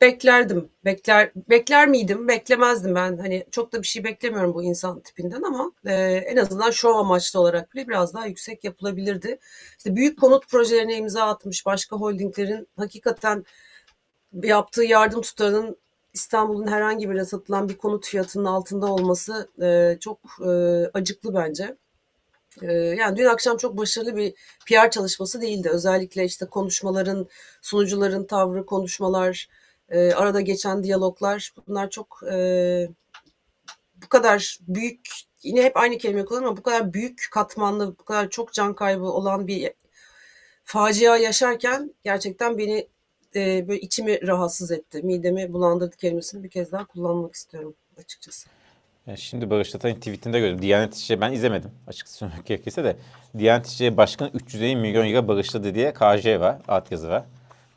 beklerdim. 0.00 0.68
Bekler 0.84 1.30
bekler 1.50 1.88
miydim? 1.88 2.28
Beklemezdim 2.28 2.94
ben. 2.94 3.18
Hani 3.18 3.46
çok 3.50 3.72
da 3.72 3.82
bir 3.82 3.86
şey 3.86 4.04
beklemiyorum 4.04 4.54
bu 4.54 4.62
insan 4.62 5.00
tipinden 5.00 5.42
ama 5.42 5.72
e, 5.86 5.94
en 6.04 6.36
azından 6.36 6.70
şov 6.70 6.94
amaçlı 6.94 7.40
olarak 7.40 7.74
bile 7.74 7.88
biraz 7.88 8.14
daha 8.14 8.26
yüksek 8.26 8.64
yapılabilirdi. 8.64 9.38
İşte 9.78 9.96
büyük 9.96 10.20
konut 10.20 10.48
projelerine 10.48 10.96
imza 10.96 11.24
atmış 11.26 11.66
başka 11.66 11.96
holdinglerin 11.96 12.68
hakikaten 12.76 13.44
yaptığı 14.32 14.84
yardım 14.84 15.20
tutarının 15.20 15.76
İstanbul'un 16.12 16.66
herhangi 16.66 17.10
bir 17.10 17.24
satılan 17.24 17.68
bir 17.68 17.76
konut 17.76 18.06
fiyatının 18.06 18.44
altında 18.44 18.86
olması 18.86 19.50
e, 19.62 19.98
çok 20.00 20.18
e, 20.46 20.50
acıklı 20.94 21.34
bence. 21.34 21.76
E, 22.62 22.72
yani 22.72 23.16
dün 23.16 23.24
akşam 23.24 23.56
çok 23.56 23.76
başarılı 23.76 24.16
bir 24.16 24.34
PR 24.66 24.90
çalışması 24.90 25.42
değildi. 25.42 25.68
Özellikle 25.72 26.24
işte 26.24 26.46
konuşmaların, 26.46 27.28
sunucuların 27.62 28.24
tavrı, 28.24 28.66
konuşmalar, 28.66 29.48
e, 29.88 30.12
arada 30.12 30.40
geçen 30.40 30.82
diyaloglar 30.82 31.52
bunlar 31.66 31.90
çok 31.90 32.20
e, 32.32 32.88
bu 33.94 34.08
kadar 34.08 34.58
büyük 34.68 35.00
yine 35.42 35.62
hep 35.62 35.76
aynı 35.76 35.98
kelime 35.98 36.24
kullanıyorum 36.24 36.48
ama 36.48 36.56
bu 36.56 36.62
kadar 36.62 36.92
büyük 36.92 37.28
katmanlı 37.32 37.98
bu 37.98 38.04
kadar 38.04 38.30
çok 38.30 38.52
can 38.52 38.74
kaybı 38.74 39.04
olan 39.04 39.46
bir 39.46 39.72
facia 40.64 41.16
yaşarken 41.16 41.94
gerçekten 42.04 42.58
beni 42.58 42.88
e, 43.36 43.68
böyle 43.68 43.80
içimi 43.80 44.26
rahatsız 44.26 44.70
etti. 44.70 45.02
Midemi 45.02 45.52
bulandırdı 45.52 45.96
kelimesini 45.96 46.44
bir 46.44 46.48
kez 46.48 46.72
daha 46.72 46.84
kullanmak 46.84 47.34
istiyorum 47.34 47.74
açıkçası. 47.98 48.48
şimdi 49.16 49.50
Barış 49.50 49.70
Tatay'ın 49.70 49.96
tweetinde 49.96 50.40
gördüm. 50.40 50.62
Diyanet 50.62 50.94
İşleri 50.94 51.20
ben 51.20 51.32
izlemedim 51.32 51.70
açıkçası 51.86 52.18
söylemek 52.18 52.46
gerekirse 52.46 52.84
de. 52.84 52.96
Diyanet 53.38 53.66
İşleri 53.66 53.96
Başkanı 53.96 54.30
350 54.34 54.76
milyon 54.76 55.06
euro 55.06 55.28
bağışladı 55.28 55.74
diye 55.74 55.94
KJ 55.94 56.26
var, 56.26 56.58
alt 56.68 56.92
yazı 56.92 57.08
var. 57.08 57.24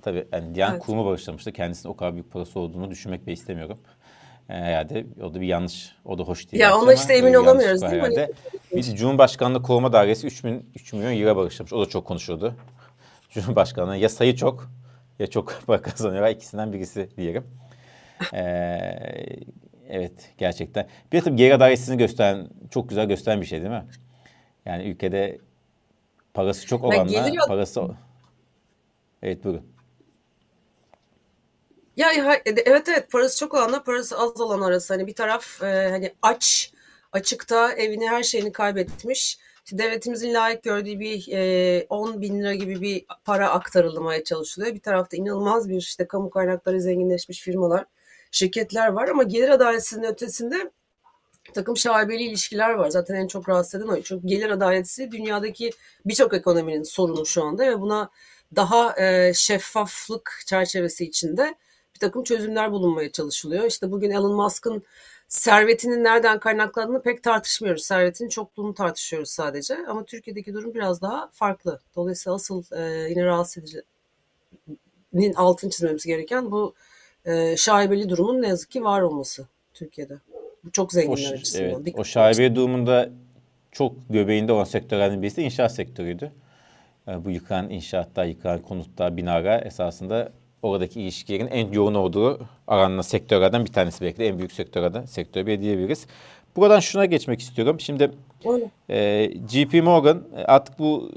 Tabii 0.01 0.27
yani 0.31 0.55
Diyanet 0.55 0.75
evet. 0.75 0.86
Kurumu 0.86 1.05
bağışlamıştı. 1.05 1.51
Kendisinin 1.51 1.93
o 1.93 1.95
kadar 1.95 2.13
büyük 2.13 2.31
parası 2.31 2.60
olduğunu 2.60 2.91
düşünmek 2.91 3.25
bile 3.25 3.33
istemiyorum. 3.33 3.77
E, 4.50 4.53
herhalde 4.53 5.05
o 5.24 5.33
da 5.33 5.41
bir 5.41 5.48
yanlış. 5.48 5.95
O 6.05 6.17
da 6.17 6.24
hoş 6.24 6.51
değil. 6.51 6.63
Ya 6.63 6.77
ona 6.77 6.93
işte 6.93 7.13
emin 7.13 7.33
olamıyoruz 7.33 7.81
değil 7.81 7.93
mi? 7.93 8.01
Hani 8.01 8.27
bir 8.72 8.83
Cumhurbaşkanlığı 8.83 9.62
Koruma 9.62 9.93
Dairesi 9.93 10.27
3, 10.27 10.43
bin, 10.43 10.69
3 10.75 10.93
milyon 10.93 11.22
euro 11.22 11.36
bağışlamış. 11.36 11.74
O 11.74 11.81
da 11.81 11.86
çok 11.86 12.05
konuşuldu. 12.05 12.55
Cumhurbaşkanlığı 13.29 13.98
ya 13.98 14.10
sayı 14.10 14.36
çok 14.36 14.69
ya 15.20 15.27
çok 15.27 15.62
para 15.67 15.82
kazanıyor. 15.82 16.27
İkisinden 16.27 16.74
birisi 16.74 17.10
diyelim. 17.17 17.43
Ee, 18.34 18.46
evet 19.89 20.32
gerçekten. 20.38 20.88
Bir 21.12 21.17
de 21.17 21.24
tabii 21.24 21.36
geri 21.36 21.55
adaletsizliğini 21.55 22.00
gösteren, 22.00 22.48
çok 22.72 22.89
güzel 22.89 23.08
gösteren 23.08 23.41
bir 23.41 23.46
şey 23.46 23.60
değil 23.60 23.72
mi? 23.72 23.86
Yani 24.65 24.84
ülkede 24.84 25.39
parası 26.34 26.67
çok 26.67 26.84
olanla 26.84 27.46
parası... 27.48 27.82
Evet 29.24 29.43
buyurun. 29.43 29.74
Ya 31.98 32.13
evet 32.46 32.88
evet 32.88 33.12
parası 33.12 33.39
çok 33.39 33.53
olanla 33.53 33.84
parası 33.84 34.17
az 34.20 34.41
olan 34.41 34.62
arası 34.62 34.93
hani 34.93 35.08
bir 35.08 35.15
taraf 35.15 35.63
e, 35.63 35.89
hani 35.91 36.13
aç 36.22 36.74
açıkta 37.12 37.74
evini 37.74 38.10
her 38.10 38.24
şeyini 38.24 38.51
kaybetmiş. 38.51 39.38
İşte 39.65 39.77
devletimizin 39.77 40.34
layık 40.34 40.63
gördüğü 40.63 41.00
bir 41.00 41.27
e, 41.32 41.86
10 41.89 42.22
bin 42.22 42.39
lira 42.39 42.55
gibi 42.55 42.82
bir 42.82 43.05
para 43.25 43.50
aktarılmaya 43.50 44.24
çalışılıyor. 44.24 44.75
Bir 44.75 44.79
tarafta 44.79 45.17
inanılmaz 45.17 45.70
bir 45.70 45.77
işte 45.77 46.08
kamu 46.08 46.29
kaynakları 46.29 46.82
zenginleşmiş 46.82 47.41
firmalar, 47.41 47.86
şirketler 48.32 48.88
var 48.88 49.08
ama 49.08 49.24
gelir 49.24 49.50
adaletsizliğinin 49.50 50.12
ötesinde 50.13 50.72
takım 51.53 51.77
şaibeli 51.77 52.24
ilişkiler 52.24 52.70
var. 52.70 52.89
Zaten 52.89 53.15
en 53.15 53.27
çok 53.27 53.50
rahatsız 53.50 53.82
eden 53.82 53.88
o. 53.88 54.01
Çünkü 54.01 54.27
gelir 54.27 54.50
adaletsizliği 54.50 55.12
dünyadaki 55.12 55.72
birçok 56.05 56.34
ekonominin 56.34 56.84
sorunu 56.84 57.25
şu 57.25 57.43
anda 57.43 57.67
ve 57.67 57.82
buna 57.82 58.10
daha 58.55 59.01
e, 59.01 59.34
şeffaflık 59.34 60.41
çerçevesi 60.46 61.05
içinde 61.05 61.55
bir 61.95 62.00
takım 62.00 62.23
çözümler 62.23 62.71
bulunmaya 62.71 63.12
çalışılıyor. 63.12 63.65
İşte 63.65 63.91
bugün 63.91 64.12
Elon 64.12 64.35
Musk'ın 64.35 64.83
servetinin 65.27 66.03
nereden 66.03 66.39
kaynaklandığını 66.39 67.01
pek 67.01 67.23
tartışmıyoruz. 67.23 67.83
Servetin 67.83 68.29
çokluğunu 68.29 68.73
tartışıyoruz 68.73 69.29
sadece. 69.29 69.77
Ama 69.88 70.05
Türkiye'deki 70.05 70.53
durum 70.53 70.73
biraz 70.73 71.01
daha 71.01 71.29
farklı. 71.31 71.79
Dolayısıyla 71.95 72.35
asıl 72.35 72.63
e, 72.71 73.09
yine 73.09 73.25
rahatsız 73.25 73.63
edicinin 73.63 75.33
altını 75.35 75.69
çizmemiz 75.69 76.05
gereken 76.05 76.51
bu 76.51 76.73
e, 77.25 77.57
şaibeli 77.57 78.09
durumun 78.09 78.41
ne 78.41 78.47
yazık 78.47 78.71
ki 78.71 78.83
var 78.83 79.01
olması 79.01 79.47
Türkiye'de. 79.73 80.17
Bu 80.63 80.71
çok 80.71 80.93
zenginler 80.93 81.31
o, 81.31 81.33
açısından. 81.33 81.69
Evet, 81.69 81.85
Dikkat 81.85 82.00
o 82.00 82.03
şaibeli 82.03 82.55
durumunda 82.55 83.09
çok 83.71 83.95
göbeğinde 84.09 84.51
olan 84.51 84.63
sektörlerden 84.63 85.21
birisi 85.21 85.38
de 85.38 85.43
inşaat 85.43 85.75
sektörüydü. 85.75 86.31
E, 87.07 87.25
bu 87.25 87.29
yıkan 87.29 87.69
inşaatlar, 87.69 88.25
yıkan 88.25 88.62
konutlar, 88.62 89.17
binalar 89.17 89.65
esasında 89.65 90.31
oradaki 90.63 91.01
ilişkilerin 91.01 91.48
en 91.48 91.72
yoğun 91.72 91.93
olduğu 91.93 92.39
aranan 92.67 93.01
sektörlerden 93.01 93.65
bir 93.65 93.74
tanesi 93.74 94.01
belki 94.01 94.17
de 94.17 94.27
en 94.27 94.38
büyük 94.38 94.51
sektörlerden 94.51 95.05
sektör 95.05 95.46
bir 95.46 95.62
diyebiliriz. 95.62 96.08
Buradan 96.55 96.79
şuna 96.79 97.05
geçmek 97.05 97.39
istiyorum. 97.39 97.79
Şimdi 97.79 98.12
e, 98.89 99.29
JP 99.50 99.84
Morgan 99.84 100.24
e, 100.38 100.43
artık 100.43 100.79
bu 100.79 101.12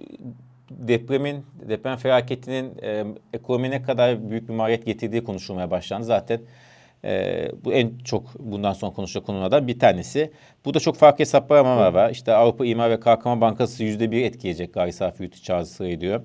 depremin, 0.71 1.45
deprem 1.69 1.97
felaketinin 1.97 2.73
e, 2.83 3.05
ekonomiye 3.33 3.71
ne 3.71 3.83
kadar 3.83 4.31
büyük 4.31 4.49
bir 4.49 4.55
maliyet 4.55 4.87
getirdiği 4.87 5.25
konuşulmaya 5.25 5.71
başlandı. 5.71 6.05
Zaten 6.05 6.41
e, 7.05 7.49
bu 7.65 7.73
en 7.73 7.99
çok 8.05 8.23
bundan 8.39 8.73
sonra 8.73 8.93
konuşacak 8.93 9.27
konulardan 9.27 9.69
bir 9.69 9.79
tanesi. 9.79 10.31
Bu 10.65 10.75
da 10.75 10.81
çok 10.81 10.97
farklı 10.97 11.23
hesaplamalar 11.23 11.93
var. 11.93 12.11
İşte 12.11 12.33
Avrupa 12.33 12.67
İmar 12.67 12.91
ve 12.91 13.01
Kalkınma 13.01 13.41
Bankası 13.41 13.85
yüzde 13.85 14.11
bir 14.11 14.25
etkileyecek 14.25 14.75
gayri 14.75 14.93
safi 14.93 15.23
yurt 15.23 15.35
içi 15.35 15.53
ediyor. 15.85 16.23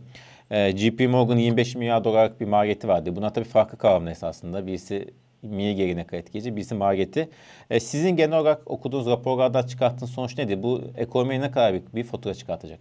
E, 0.51 0.67
ee, 0.67 0.77
JP 0.77 0.99
Morgan 1.09 1.37
25 1.37 1.75
milyar 1.75 2.03
dolarlık 2.03 2.41
bir 2.41 2.45
maliyeti 2.45 2.87
vardı. 2.87 3.15
Buna 3.15 3.33
tabii 3.33 3.45
farklı 3.45 3.77
kavramlar 3.77 4.11
esasında. 4.11 4.67
Birisi 4.67 5.13
miye 5.41 6.05
kadar 6.05 6.17
etkileyici, 6.17 6.55
birisi 6.55 6.75
maliyeti. 6.75 7.29
E, 7.69 7.79
sizin 7.79 8.09
genel 8.09 8.39
olarak 8.39 8.71
okuduğunuz 8.71 9.07
raporlardan 9.07 9.67
çıkarttığınız 9.67 10.11
sonuç 10.11 10.37
nedir? 10.37 10.63
Bu 10.63 10.81
ekonomiye 10.97 11.41
ne 11.41 11.51
kadar 11.51 11.71
büyük 11.71 11.95
bir 11.95 12.03
fatura 12.03 12.33
çıkartacak? 12.33 12.79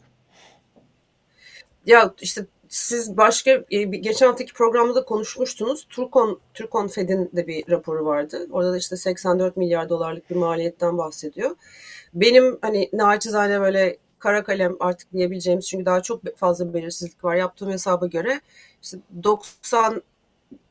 Ya 1.87 2.15
işte 2.21 2.47
siz 2.69 3.17
başka 3.17 3.51
e, 3.71 3.83
geçen 3.83 4.27
haftaki 4.27 4.53
programda 4.53 4.95
da 4.95 5.05
konuşmuştunuz. 5.05 5.87
Turkon 5.89 6.41
Turkon 6.55 6.89
Fed'in 6.89 7.31
de 7.37 7.47
bir 7.47 7.65
raporu 7.71 8.05
vardı. 8.05 8.47
Orada 8.51 8.73
da 8.73 8.77
işte 8.77 8.97
84 8.97 9.57
milyar 9.57 9.89
dolarlık 9.89 10.31
bir 10.31 10.37
maliyetten 10.37 10.99
bahsediyor. 10.99 11.51
Benim 12.15 12.59
hani 12.63 12.91
naçizane 12.93 13.61
böyle 13.61 13.97
kara 14.21 14.45
kalem 14.45 14.77
artık 14.81 15.13
diyebileceğimiz 15.13 15.69
çünkü 15.69 15.87
daha 15.87 16.03
çok 16.03 16.37
fazla 16.37 16.75
belirsizlik 16.75 17.25
var. 17.25 17.35
Yaptığım 17.35 17.71
hesaba 17.71 18.07
göre 18.07 18.41
işte 18.83 18.99
90 19.23 20.03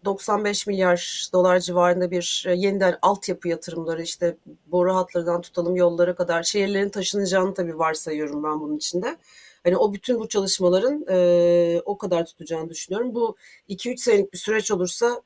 95 0.05 0.67
milyar 0.67 1.29
dolar 1.33 1.59
civarında 1.59 2.11
bir 2.11 2.45
e, 2.47 2.53
yeniden 2.55 2.97
altyapı 3.01 3.47
yatırımları 3.47 4.01
işte 4.03 4.37
boru 4.67 4.95
hatlarından 4.95 5.41
tutalım 5.41 5.75
yollara 5.75 6.15
kadar 6.15 6.43
şehirlerin 6.43 6.89
taşınacağını 6.89 7.53
tabii 7.53 7.79
varsayıyorum 7.79 8.43
ben 8.43 8.59
bunun 8.59 8.77
içinde. 8.77 9.17
Hani 9.63 9.77
o 9.77 9.93
bütün 9.93 10.19
bu 10.19 10.27
çalışmaların 10.27 11.05
e, 11.09 11.81
o 11.85 11.97
kadar 11.97 12.25
tutacağını 12.25 12.69
düşünüyorum. 12.69 13.15
Bu 13.15 13.35
2-3 13.69 13.97
senelik 13.97 14.33
bir 14.33 14.37
süreç 14.37 14.71
olursa 14.71 15.21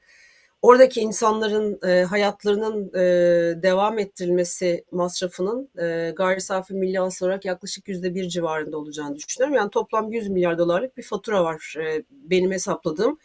oradaki 0.64 1.02
insanların 1.02 1.80
e, 1.88 2.04
hayatlarının 2.04 2.92
e, 2.94 3.64
devam 3.64 4.00
ettirilmesi 4.00 4.86
masrafının 4.92 5.70
e, 5.82 6.14
gayri 6.18 6.42
safi 6.42 6.74
milli 6.74 7.00
hasıl 7.00 7.26
olarak 7.26 7.46
yaklaşık 7.46 7.88
yüzde 7.88 8.16
bir 8.16 8.30
civarında 8.30 8.78
olacağını 8.78 9.16
düşünüyorum. 9.16 9.56
Yani 9.56 9.70
toplam 9.70 10.12
100 10.12 10.30
milyar 10.30 10.58
dolarlık 10.58 10.98
bir 10.98 11.04
fatura 11.04 11.44
var 11.44 11.76
e, 11.80 12.04
benim 12.12 12.52
hesapladığım. 12.52 13.20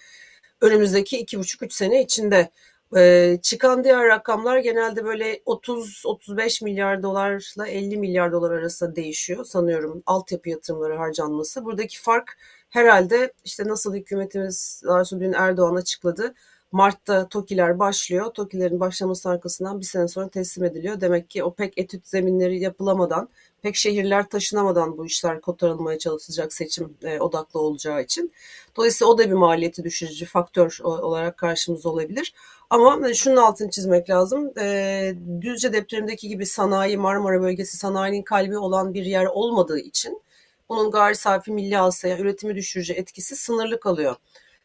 Önümüzdeki 0.61 1.18
iki 1.18 1.38
buçuk 1.38 1.62
üç 1.62 1.73
sene 1.73 2.02
içinde 2.02 2.50
ee, 2.97 3.38
çıkan 3.42 3.85
diğer 3.85 4.09
rakamlar 4.09 4.59
genelde 4.59 5.04
böyle 5.04 5.40
30-35 5.47 6.64
milyar 6.64 7.02
dolarla 7.02 7.66
50 7.66 7.97
milyar 7.97 8.33
dolar 8.33 8.50
arasında 8.50 8.97
değişiyor 8.97 9.45
sanıyorum 9.45 10.02
altyapı 10.07 10.49
yatırımları 10.50 10.97
harcanması. 10.97 11.64
Buradaki 11.64 12.00
fark 12.00 12.38
herhalde 12.71 13.33
işte 13.45 13.68
nasıl 13.68 13.95
hükümetimiz 13.95 14.83
daha 14.87 15.04
dün 15.21 15.33
Erdoğan 15.33 15.75
açıkladı 15.75 16.35
Mart'ta 16.72 17.28
TOKİ'ler 17.28 17.78
başlıyor. 17.78 18.34
TOKİ'lerin 18.34 18.80
başlaması 18.80 19.28
arkasından 19.28 19.80
bir 19.80 19.84
sene 19.84 20.08
sonra 20.08 20.28
teslim 20.28 20.64
ediliyor. 20.64 21.00
Demek 21.00 21.30
ki 21.30 21.44
o 21.44 21.54
pek 21.54 21.78
etüt 21.78 22.06
zeminleri 22.08 22.60
yapılamadan, 22.60 23.28
pek 23.62 23.76
şehirler 23.76 24.28
taşınamadan 24.28 24.98
bu 24.98 25.06
işler 25.06 25.40
kotarılmaya 25.40 25.98
çalışılacak 25.98 26.52
seçim 26.52 26.96
e, 27.02 27.20
odaklı 27.20 27.60
olacağı 27.60 28.02
için. 28.02 28.32
Dolayısıyla 28.76 29.12
o 29.12 29.18
da 29.18 29.26
bir 29.26 29.34
maliyeti 29.34 29.84
düşürücü 29.84 30.26
faktör 30.26 30.78
olarak 30.82 31.37
karşımızda 31.37 31.88
olabilir. 31.88 32.34
Ama 32.70 33.14
şunun 33.14 33.37
altını 33.37 33.70
çizmek 33.70 34.10
lazım. 34.10 34.52
E, 34.58 35.14
Düzce 35.40 35.72
depremdeki 35.72 36.28
gibi 36.28 36.46
sanayi, 36.46 36.96
Marmara 36.96 37.42
bölgesi 37.42 37.76
sanayinin 37.76 38.22
kalbi 38.22 38.58
olan 38.58 38.94
bir 38.94 39.04
yer 39.04 39.26
olmadığı 39.26 39.78
için 39.78 40.22
bunun 40.68 40.90
gayri 40.90 41.16
safi 41.16 41.52
milli 41.52 41.76
hasıya 41.76 42.18
üretimi 42.18 42.54
düşürücü 42.54 42.92
etkisi 42.92 43.37
sınırlı 43.37 43.80
kalıyor. 43.80 44.16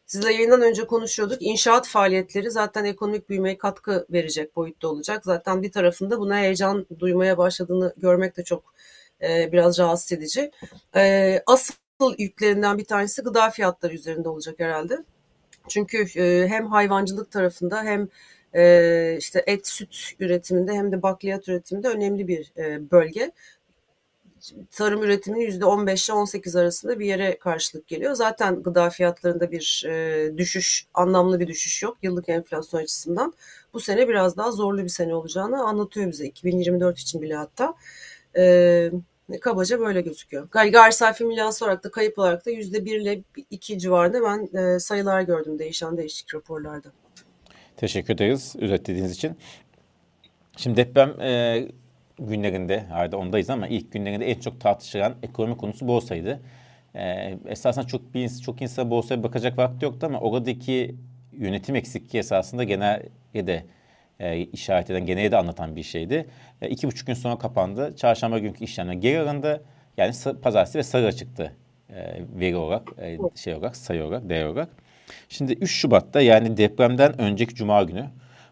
Sizle 0.06 0.34
yayından 0.34 0.62
önce 0.62 0.88
konuşuyorduk. 0.88 1.38
İnşaat 1.42 1.88
faaliyetleri 1.88 2.52
zaten 2.52 2.86
ekonomik 2.86 3.30
büyümeye 3.30 3.58
katkı 3.58 4.06
verecek 4.10 4.56
boyutta 4.56 4.88
olacak. 4.88 5.26
Zaten 5.26 5.64
bir 5.64 5.72
tarafında 5.72 6.20
buna 6.20 6.38
heyecan 6.38 6.86
duymaya 7.00 7.38
başladığını 7.38 7.94
görmek 7.98 8.38
de 8.38 8.44
çok 8.44 8.74
e, 9.22 9.52
biraz 9.52 9.80
rahatsız 9.80 10.12
edici. 10.12 10.52
E, 10.96 11.44
asıl 11.46 11.74
yüklerinden 12.18 12.78
bir 12.78 12.86
tanesi 12.86 13.22
gıda 13.22 13.50
fiyatları 13.50 13.94
üzerinde 13.94 14.30
olacak 14.30 14.56
herhalde. 14.60 15.04
Çünkü 15.70 16.06
e, 16.20 16.48
hem 16.48 16.68
hayvancılık 16.68 17.32
tarafında 17.32 17.84
hem 17.84 18.08
e, 18.56 19.16
işte 19.20 19.44
et 19.48 19.68
süt 19.68 20.12
üretiminde 20.20 20.74
hem 20.74 20.92
de 20.92 21.02
bakliyat 21.02 21.48
üretiminde 21.48 21.88
önemli 21.88 22.28
bir 22.28 22.52
e, 22.58 22.92
bölge. 22.92 23.32
Tarım 24.72 25.04
üretiminin 25.04 25.46
%15 25.46 26.12
ile 26.12 26.14
18 26.14 26.56
arasında 26.56 27.00
bir 27.00 27.06
yere 27.06 27.38
karşılık 27.40 27.88
geliyor. 27.88 28.14
Zaten 28.14 28.64
gıda 28.64 28.90
fiyatlarında 28.90 29.52
bir 29.52 29.84
e, 29.88 30.38
düşüş, 30.38 30.88
anlamlı 30.94 31.40
bir 31.40 31.48
düşüş 31.48 31.84
yok 31.84 31.98
yıllık 32.02 32.30
enflasyon 32.30 32.82
açısından. 32.82 33.34
Bu 33.74 33.80
sene 33.80 34.08
biraz 34.08 34.38
daha 34.38 34.52
zorlu 34.52 34.84
bir 34.84 34.90
sene 34.90 35.16
olacağını 35.16 35.64
anlatıyor 35.64 36.12
bize 36.12 36.26
2024 36.26 37.00
için 37.00 37.22
bile 37.22 37.36
hatta. 37.36 37.74
E, 38.38 38.92
kabaca 39.42 39.80
böyle 39.80 40.02
gözüküyor. 40.02 40.48
Gayri, 40.52 40.94
safi 40.94 41.26
milli 41.26 41.44
olarak 41.44 41.84
da 41.84 41.92
kayıp 41.92 42.20
olarak 42.20 42.46
da 42.46 42.52
%1 42.52 43.02
ile 43.02 43.24
2 43.50 43.80
civarında 43.80 44.22
ben 44.24 44.58
e, 44.60 44.80
sayılar 44.80 45.22
gördüm 45.22 45.60
değişen 45.60 45.98
değişik 45.98 46.36
raporlarda. 46.36 46.92
Teşekkür 47.78 48.14
ederiz 48.14 48.56
özetlediğiniz 48.60 49.12
için. 49.12 49.38
Şimdi 50.58 50.78
deprem 50.78 51.22
e, 51.22 51.68
günlerinde, 52.20 52.80
hala 52.80 53.18
ondayız 53.18 53.50
ama 53.50 53.68
ilk 53.68 53.92
günlerinde 53.92 54.32
en 54.32 54.40
çok 54.40 54.62
tartışılan 54.62 55.14
ekonomi 55.24 55.58
konusu 55.58 55.88
borsaydı. 55.88 56.40
E, 56.96 57.38
esasında 57.48 57.88
çok 57.88 58.14
bir 58.14 58.30
çok 58.30 58.62
insan 58.62 58.90
borsaya 58.90 59.24
bakacak 59.24 59.58
vakti 59.58 59.86
yoktu 59.86 60.06
ama 60.06 60.20
oradaki 60.20 60.96
yönetim 61.32 61.76
eksikliği 61.76 62.20
esasında 62.20 62.64
genelde 62.64 63.48
de 63.48 63.66
e, 64.20 64.40
işaret 64.40 64.90
eden, 64.90 65.06
genelde 65.06 65.32
de 65.32 65.38
anlatan 65.38 65.76
bir 65.76 65.84
şeydi. 65.84 66.28
E, 66.62 66.70
iki 66.70 66.88
buçuk 66.88 67.08
gün 67.08 67.14
sonra 67.14 67.38
kapandı. 67.38 67.96
Çarşamba 67.96 68.40
günkü 68.40 68.64
işlemler 68.64 68.94
geri 68.94 69.20
alındı. 69.20 69.64
Yani 69.98 70.14
pazartesi 70.42 70.78
ve 70.78 70.84
sarı 70.84 71.16
çıktı 71.16 71.54
e, 71.90 72.22
veri 72.40 72.56
olarak, 72.56 72.88
e, 73.02 73.18
şey 73.36 73.54
olarak, 73.54 73.76
sayı 73.76 74.04
olarak, 74.04 74.30
değer 74.30 74.46
olarak. 74.46 74.70
Şimdi 75.30 75.54
3 75.54 75.72
Şubat'ta 75.72 76.22
yani 76.22 76.58
depremden 76.58 77.22
önceki 77.22 77.56
cuma 77.56 77.84
günü 77.84 78.06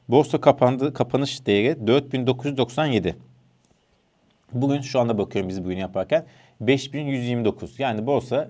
borsa 0.10 0.42
kapandı. 0.42 0.94
Kapanış 0.94 1.46
değeri 1.46 1.88
4997. 1.88 3.16
Bugün 4.54 4.82
şu 4.82 5.00
anda 5.00 5.18
bakıyorum 5.18 5.50
biz 5.50 5.64
bugün 5.64 5.78
yaparken 5.78 6.26
5129. 6.62 7.80
Yani 7.80 8.06
borsa 8.06 8.50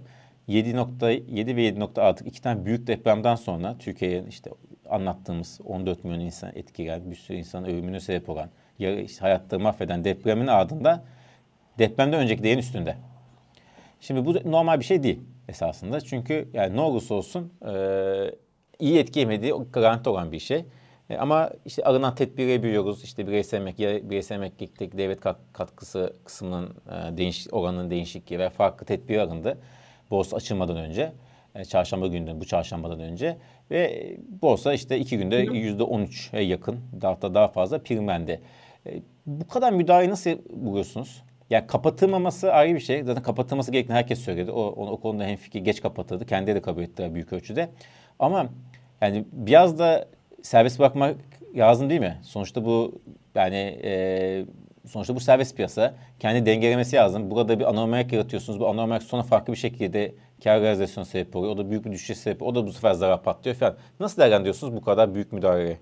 7.7 0.50 1.56
ve 1.56 1.70
7.6 1.70 2.26
iki 2.26 2.42
tane 2.42 2.66
büyük 2.66 2.88
depremden 2.88 3.36
sonra 3.36 3.76
Türkiye'nin 3.80 4.28
işte 4.28 4.52
anlattığımız 4.90 5.60
14 5.66 6.04
milyon 6.04 6.20
insan 6.20 6.52
etkileyen, 6.56 7.12
bir 7.12 7.16
sürü 7.16 7.38
insanın 7.38 7.68
ölümüne 7.68 8.00
sebep 8.00 8.30
olan, 8.30 8.50
işte 8.80 9.22
hayatları 9.22 9.62
mahveden 9.62 10.04
depremin 10.04 10.48
ardında 10.48 11.04
depremden 11.80 12.20
önceki 12.20 12.44
değerin 12.44 12.60
üstünde. 12.60 12.96
Şimdi 14.02 14.26
bu 14.26 14.52
normal 14.52 14.80
bir 14.80 14.86
şey 14.86 15.04
değil 15.04 15.20
esasında. 15.50 16.02
Çünkü 16.02 16.50
yani 16.54 16.76
ne 16.76 16.82
olursa 16.82 17.16
olsun 17.16 17.54
e, 17.68 17.74
iyi 18.80 19.00
etki 19.00 19.20
yemediği 19.20 19.54
garanti 19.74 20.10
olan 20.10 20.32
bir 20.32 20.40
şey. 20.40 20.66
E, 21.12 21.18
ama 21.18 21.50
işte 21.66 21.84
alınan 21.84 22.16
tedbiri 22.16 22.64
biliyoruz. 22.64 23.04
İşte 23.04 23.28
bireysel 23.28 23.62
emeklilik, 23.62 24.10
bireysel 24.10 24.36
emeklilik 24.36 24.98
devlet 24.98 25.20
katkısı 25.54 26.14
kısmının 26.26 26.70
e, 26.70 27.18
değiş, 27.18 27.48
oranının 27.52 27.90
değişikliği 27.90 28.40
ve 28.40 28.50
farklı 28.50 28.86
tedbir 28.86 29.18
alındı. 29.18 29.58
Borsa 30.12 30.38
açılmadan 30.38 30.78
önce. 30.78 31.12
E, 31.56 31.66
çarşamba 31.66 32.08
günü 32.08 32.42
bu 32.42 32.46
çarşambadan 32.46 33.00
önce. 33.00 33.38
Ve 33.72 34.18
borsa 34.42 34.74
işte 34.74 34.98
iki 34.98 35.18
günde 35.18 35.36
yüzde 35.36 35.84
on 35.84 36.02
üçe 36.02 36.38
yakın 36.40 36.80
hatta 37.02 37.34
daha 37.34 37.48
fazla 37.48 37.84
primlendi. 37.84 38.42
E, 38.86 39.02
bu 39.26 39.48
kadar 39.48 39.72
müdahale 39.72 40.10
nasıl 40.10 40.32
buluyorsunuz? 40.50 41.24
Yani 41.50 41.68
kapatılmaması 41.68 42.54
ayrı 42.54 42.76
bir 42.76 42.80
şey. 42.80 43.04
Zaten 43.04 43.24
kapatılması 43.24 43.72
gerektiğini 43.72 43.98
herkes 43.98 44.20
söyledi. 44.20 44.52
O, 44.52 44.62
o, 44.62 44.88
o 44.88 45.00
konuda 45.00 45.24
hem 45.24 45.36
fikir 45.36 45.60
geç 45.60 45.82
kapatıldı. 45.82 46.26
Kendi 46.26 46.56
de 46.56 46.62
kabul 46.62 46.82
etti 46.82 47.14
büyük 47.14 47.34
ölçüde. 47.34 47.70
Ama 48.20 48.50
yani 49.02 49.26
biraz 49.32 49.80
da 49.80 50.08
serbest 50.44 50.80
bırakmak 50.80 51.16
lazım 51.56 51.90
değil 51.90 52.02
mi? 52.02 52.20
Sonuçta 52.24 52.66
bu 52.66 53.02
yani 53.36 53.80
e, 53.84 54.46
sonuçta 54.88 55.16
bu 55.16 55.20
serbest 55.20 55.56
piyasa 55.56 55.96
kendi 56.20 56.46
dengelemesi 56.46 56.96
lazım. 56.96 57.32
Burada 57.32 57.60
bir 57.60 57.70
anormallik 57.70 58.14
yaratıyorsunuz. 58.14 58.60
Bu 58.60 58.70
anormallik 58.70 59.04
sonra 59.04 59.24
farklı 59.24 59.54
bir 59.54 59.58
şekilde 59.58 60.16
kar 60.44 60.62
realizasyonu 60.62 61.06
sebep 61.06 61.36
oluyor. 61.36 61.54
O 61.54 61.58
da 61.58 61.70
büyük 61.70 61.86
bir 61.86 61.92
düşüş 61.92 62.18
sebep. 62.18 62.42
O 62.42 62.56
da 62.56 62.68
bu 62.68 62.74
sefer 62.74 62.94
zarar 62.94 63.24
patlıyor 63.24 63.58
falan. 63.58 63.78
Nasıl 64.00 64.22
değerlendiriyorsunuz 64.22 64.76
bu 64.76 64.82
kadar 64.82 65.16
büyük 65.16 65.32
müdahaleyi? 65.32 65.78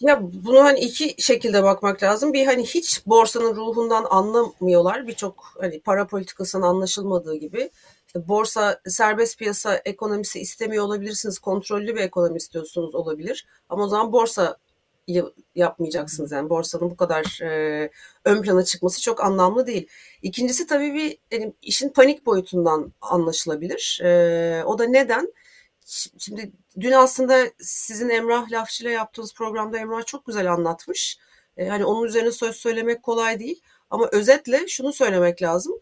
Ya 0.00 0.20
bunu 0.22 0.64
hani 0.64 0.80
iki 0.80 1.22
şekilde 1.22 1.62
bakmak 1.62 2.02
lazım. 2.02 2.32
Bir 2.32 2.46
hani 2.46 2.64
hiç 2.64 3.06
borsanın 3.06 3.56
ruhundan 3.56 4.06
anlamıyorlar. 4.10 5.06
Birçok 5.06 5.54
hani 5.60 5.80
para 5.80 6.06
politikasının 6.06 6.62
anlaşılmadığı 6.62 7.36
gibi. 7.36 7.70
Borsa 8.16 8.80
serbest 8.86 9.38
piyasa 9.38 9.76
ekonomisi 9.76 10.40
istemiyor 10.40 10.84
olabilirsiniz. 10.84 11.38
Kontrollü 11.38 11.94
bir 11.94 12.00
ekonomi 12.00 12.36
istiyorsunuz 12.36 12.94
olabilir. 12.94 13.46
Ama 13.68 13.84
o 13.84 13.88
zaman 13.88 14.12
borsa 14.12 14.56
yapmayacaksınız. 15.54 16.32
Yani 16.32 16.50
borsanın 16.50 16.90
bu 16.90 16.96
kadar 16.96 17.42
e, 17.42 17.90
ön 18.24 18.42
plana 18.42 18.64
çıkması 18.64 19.02
çok 19.02 19.24
anlamlı 19.24 19.66
değil. 19.66 19.88
İkincisi 20.22 20.66
tabii 20.66 20.94
bir 20.94 21.18
yani 21.30 21.52
işin 21.62 21.88
panik 21.88 22.26
boyutundan 22.26 22.92
anlaşılabilir. 23.00 24.00
E, 24.02 24.64
o 24.64 24.78
da 24.78 24.84
neden? 24.84 25.32
Şimdi 26.18 26.52
dün 26.80 26.92
aslında 26.92 27.44
sizin 27.58 28.08
Emrah 28.08 28.52
Lafçı 28.52 28.84
ile 28.84 28.90
yaptığınız 28.90 29.34
programda 29.34 29.78
Emrah 29.78 30.06
çok 30.06 30.26
güzel 30.26 30.52
anlatmış. 30.52 31.18
E, 31.56 31.68
hani 31.68 31.84
onun 31.84 32.06
üzerine 32.06 32.32
söz 32.32 32.56
söylemek 32.56 33.02
kolay 33.02 33.40
değil. 33.40 33.60
Ama 33.90 34.08
özetle 34.12 34.68
şunu 34.68 34.92
söylemek 34.92 35.42
lazım 35.42 35.74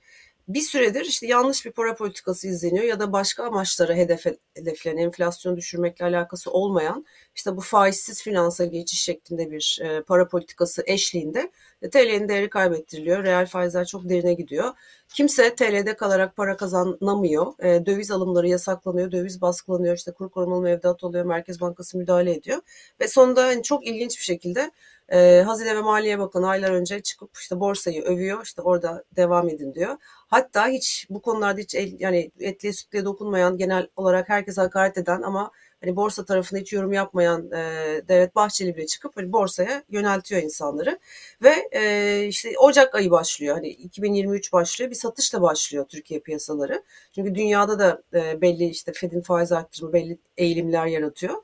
bir 0.54 0.60
süredir 0.60 1.04
işte 1.04 1.26
yanlış 1.26 1.66
bir 1.66 1.72
para 1.72 1.94
politikası 1.94 2.48
izleniyor 2.48 2.84
ya 2.84 3.00
da 3.00 3.12
başka 3.12 3.44
amaçlara 3.44 3.94
hedef 3.94 4.26
hedeflenen 4.54 5.02
enflasyonu 5.02 5.56
düşürmekle 5.56 6.04
alakası 6.04 6.50
olmayan 6.50 7.04
işte 7.40 7.56
bu 7.56 7.60
faizsiz 7.60 8.22
finansa 8.22 8.64
geçiş 8.64 9.00
şeklinde 9.00 9.50
bir 9.50 9.78
e, 9.82 10.02
para 10.02 10.28
politikası 10.28 10.82
eşliğinde 10.86 11.50
e, 11.82 11.90
TL'nin 11.90 12.28
değeri 12.28 12.50
kaybettiriliyor. 12.50 13.24
Reel 13.24 13.46
faizler 13.46 13.84
çok 13.84 14.08
derine 14.08 14.34
gidiyor. 14.34 14.72
Kimse 15.08 15.54
TL'de 15.54 15.96
kalarak 15.96 16.36
para 16.36 16.56
kazanamıyor. 16.56 17.64
E, 17.64 17.86
döviz 17.86 18.10
alımları 18.10 18.48
yasaklanıyor, 18.48 19.12
döviz 19.12 19.40
baskılanıyor, 19.40 19.96
işte 19.96 20.12
kur 20.12 20.30
korumalı 20.30 20.62
mevduat 20.62 21.04
oluyor, 21.04 21.24
Merkez 21.24 21.60
Bankası 21.60 21.98
müdahale 21.98 22.34
ediyor. 22.34 22.58
Ve 23.00 23.08
sonunda 23.08 23.44
hani 23.44 23.62
çok 23.62 23.86
ilginç 23.86 24.18
bir 24.18 24.24
şekilde 24.24 24.70
e, 25.08 25.42
Hazine 25.46 25.76
ve 25.76 25.80
Maliye 25.80 26.18
Bakanı 26.18 26.48
aylar 26.48 26.70
önce 26.70 27.02
çıkıp 27.02 27.30
işte 27.40 27.60
borsayı 27.60 28.02
övüyor, 28.02 28.42
işte 28.44 28.62
orada 28.62 29.04
devam 29.16 29.48
edin 29.48 29.74
diyor. 29.74 29.96
Hatta 30.28 30.68
hiç 30.68 31.06
bu 31.10 31.22
konularda 31.22 31.60
hiç 31.60 31.74
el, 31.74 31.96
yani 31.98 32.30
etliye 32.40 32.72
sütlüye 32.72 33.04
dokunmayan, 33.04 33.56
genel 33.56 33.86
olarak 33.96 34.28
herkese 34.28 34.60
hakaret 34.60 34.98
eden 34.98 35.22
ama 35.22 35.50
hani 35.80 35.96
borsa 35.96 36.24
tarafında 36.24 36.60
hiç 36.60 36.72
yorum 36.72 36.92
yapmayan 36.92 37.50
e, 37.52 38.02
Devlet 38.08 38.34
Bahçeli 38.34 38.76
bile 38.76 38.86
çıkıp 38.86 39.16
hani 39.16 39.32
borsaya 39.32 39.82
yöneltiyor 39.88 40.42
insanları. 40.42 40.98
Ve 41.42 41.68
e, 41.72 42.24
işte 42.26 42.58
Ocak 42.58 42.94
ayı 42.94 43.10
başlıyor. 43.10 43.54
Hani 43.54 43.68
2023 43.68 44.52
başlıyor. 44.52 44.90
Bir 44.90 44.96
satış 44.96 45.34
da 45.34 45.42
başlıyor 45.42 45.84
Türkiye 45.88 46.20
piyasaları. 46.20 46.82
Çünkü 47.14 47.34
dünyada 47.34 47.78
da 47.78 48.02
e, 48.14 48.40
belli 48.40 48.64
işte 48.68 48.92
Fed'in 48.92 49.20
faiz 49.20 49.52
arttırımı 49.52 49.92
belli 49.92 50.18
eğilimler 50.36 50.86
yaratıyor. 50.86 51.34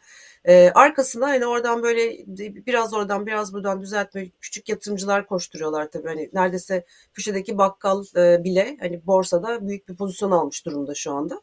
Ee, 0.47 0.71
arkasında 0.75 1.27
hani 1.27 1.47
oradan 1.47 1.83
böyle 1.83 2.25
biraz 2.67 2.95
oradan 2.95 3.27
biraz 3.27 3.53
buradan 3.53 3.83
düzeltme 3.83 4.29
küçük 4.41 4.69
yatırımcılar 4.69 5.27
koşturuyorlar 5.27 5.91
tabii. 5.91 6.09
Hani 6.09 6.31
neredeyse 6.33 6.85
köşedeki 7.15 7.59
bakkal 7.59 8.05
e, 8.17 8.45
bile 8.45 8.77
hani 8.81 9.07
borsada 9.07 9.69
büyük 9.69 9.89
bir 9.89 9.97
pozisyon 9.97 10.31
almış 10.31 10.67
durumda 10.67 10.95
şu 10.95 11.13
anda. 11.13 11.43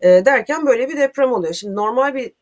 E, 0.00 0.08
derken 0.24 0.66
böyle 0.66 0.88
bir 0.88 0.96
deprem 0.96 1.32
oluyor. 1.32 1.54
Şimdi 1.54 1.74
normal 1.74 2.14
bir 2.14 2.32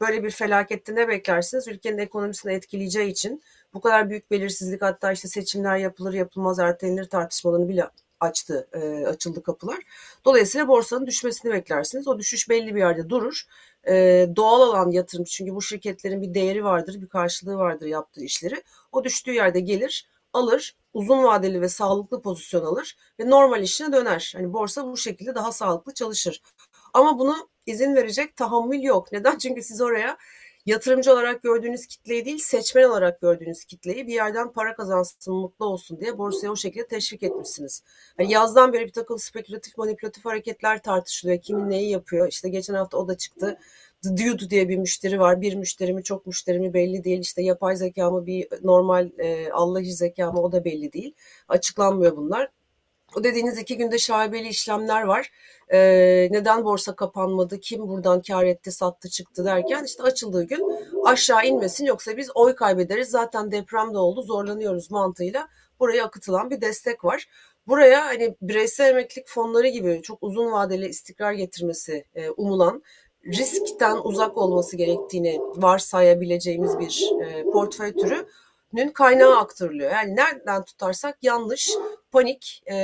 böyle 0.00 0.24
bir 0.24 0.30
felakette 0.30 0.94
ne 0.94 1.08
beklersiniz? 1.08 1.68
Ülkenin 1.68 1.98
ekonomisini 1.98 2.52
etkileyeceği 2.52 3.10
için 3.10 3.42
bu 3.74 3.80
kadar 3.80 4.10
büyük 4.10 4.30
belirsizlik 4.30 4.82
hatta 4.82 5.12
işte 5.12 5.28
seçimler 5.28 5.76
yapılır 5.76 6.14
yapılmaz 6.14 6.58
ertelenir 6.58 7.04
tartışmalarını 7.04 7.68
bile 7.68 7.88
açtı, 8.20 8.68
e, 8.72 9.06
açıldı 9.06 9.42
kapılar. 9.42 9.78
Dolayısıyla 10.24 10.68
borsanın 10.68 11.06
düşmesini 11.06 11.52
beklersiniz. 11.52 12.08
O 12.08 12.18
düşüş 12.18 12.48
belli 12.48 12.74
bir 12.74 12.80
yerde 12.80 13.08
durur. 13.10 13.42
E, 13.88 14.26
doğal 14.36 14.60
olan 14.60 14.90
yatırım 14.90 15.24
çünkü 15.24 15.54
bu 15.54 15.62
şirketlerin 15.62 16.22
bir 16.22 16.34
değeri 16.34 16.64
vardır, 16.64 17.00
bir 17.00 17.08
karşılığı 17.08 17.56
vardır 17.56 17.86
yaptığı 17.86 18.24
işleri. 18.24 18.62
O 18.92 19.04
düştüğü 19.04 19.32
yerde 19.32 19.60
gelir, 19.60 20.08
alır, 20.32 20.76
uzun 20.94 21.24
vadeli 21.24 21.60
ve 21.60 21.68
sağlıklı 21.68 22.22
pozisyon 22.22 22.64
alır 22.64 22.96
ve 23.20 23.30
normal 23.30 23.62
işine 23.62 23.92
döner. 23.92 24.32
Hani 24.36 24.52
borsa 24.52 24.86
bu 24.86 24.96
şekilde 24.96 25.34
daha 25.34 25.52
sağlıklı 25.52 25.94
çalışır. 25.94 26.42
Ama 26.94 27.18
bunu 27.18 27.48
izin 27.66 27.94
verecek 27.94 28.36
tahammül 28.36 28.82
yok. 28.82 29.12
Neden? 29.12 29.38
Çünkü 29.38 29.62
siz 29.62 29.80
oraya 29.80 30.16
yatırımcı 30.70 31.12
olarak 31.12 31.42
gördüğünüz 31.42 31.86
kitleyi 31.86 32.24
değil 32.24 32.38
seçmen 32.38 32.84
olarak 32.84 33.20
gördüğünüz 33.20 33.64
kitleyi 33.64 34.06
bir 34.06 34.12
yerden 34.12 34.52
para 34.52 34.74
kazansın 34.74 35.34
mutlu 35.34 35.66
olsun 35.66 36.00
diye 36.00 36.18
borsaya 36.18 36.50
o 36.50 36.56
şekilde 36.56 36.86
teşvik 36.86 37.22
etmişsiniz. 37.22 37.82
Yani 38.18 38.32
yazdan 38.32 38.72
beri 38.72 38.86
bir 38.86 38.92
takım 38.92 39.18
spekülatif 39.18 39.78
manipülatif 39.78 40.24
hareketler 40.24 40.82
tartışılıyor. 40.82 41.40
Kimin 41.40 41.70
neyi 41.70 41.90
yapıyor? 41.90 42.28
İşte 42.28 42.48
geçen 42.48 42.74
hafta 42.74 42.98
o 42.98 43.08
da 43.08 43.16
çıktı. 43.16 43.58
Dude 44.04 44.50
diye 44.50 44.68
bir 44.68 44.76
müşteri 44.76 45.20
var. 45.20 45.40
Bir 45.40 45.54
müşteri 45.54 45.92
mi 45.94 46.02
çok 46.02 46.26
müşteri 46.26 46.58
mi 46.58 46.74
belli 46.74 47.04
değil. 47.04 47.20
İşte 47.20 47.42
yapay 47.42 47.76
zeka 47.76 48.10
mı 48.10 48.26
bir 48.26 48.48
normal 48.62 49.10
e, 49.18 49.52
Allah'ı 49.52 49.84
zeka 49.84 50.32
mı 50.32 50.42
o 50.42 50.52
da 50.52 50.64
belli 50.64 50.92
değil. 50.92 51.14
Açıklanmıyor 51.48 52.16
bunlar. 52.16 52.48
O 53.16 53.24
dediğiniz 53.24 53.58
iki 53.58 53.76
günde 53.76 53.98
şaibeli 53.98 54.48
işlemler 54.48 55.02
var. 55.02 55.30
Ee, 55.72 56.28
neden 56.30 56.64
borsa 56.64 56.94
kapanmadı, 56.94 57.60
kim 57.60 57.88
buradan 57.88 58.22
kar 58.22 58.44
etti, 58.44 58.72
sattı, 58.72 59.08
çıktı 59.08 59.44
derken 59.44 59.84
işte 59.84 60.02
açıldığı 60.02 60.42
gün 60.42 60.66
aşağı 61.04 61.46
inmesin 61.46 61.84
yoksa 61.84 62.16
biz 62.16 62.30
oy 62.34 62.54
kaybederiz. 62.54 63.08
Zaten 63.08 63.52
deprem 63.52 63.94
de 63.94 63.98
oldu, 63.98 64.22
zorlanıyoruz 64.22 64.90
mantığıyla 64.90 65.48
buraya 65.80 66.04
akıtılan 66.04 66.50
bir 66.50 66.60
destek 66.60 67.04
var. 67.04 67.28
Buraya 67.66 68.06
hani 68.06 68.36
bireysel 68.42 68.90
emeklilik 68.90 69.28
fonları 69.28 69.68
gibi 69.68 70.00
çok 70.02 70.18
uzun 70.22 70.52
vadeli 70.52 70.86
istikrar 70.88 71.32
getirmesi 71.32 72.04
e, 72.14 72.30
umulan 72.30 72.82
riskten 73.26 73.96
uzak 74.04 74.36
olması 74.36 74.76
gerektiğini 74.76 75.40
varsayabileceğimiz 75.56 76.78
bir 76.78 77.10
e, 77.24 77.42
portföy 77.50 77.92
türünün 77.92 78.90
kaynağı 78.94 79.36
aktarılıyor. 79.36 79.90
Yani 79.90 80.16
nereden 80.16 80.64
tutarsak 80.64 81.18
yanlış, 81.22 81.70
panik 82.12 82.62
e, 82.66 82.76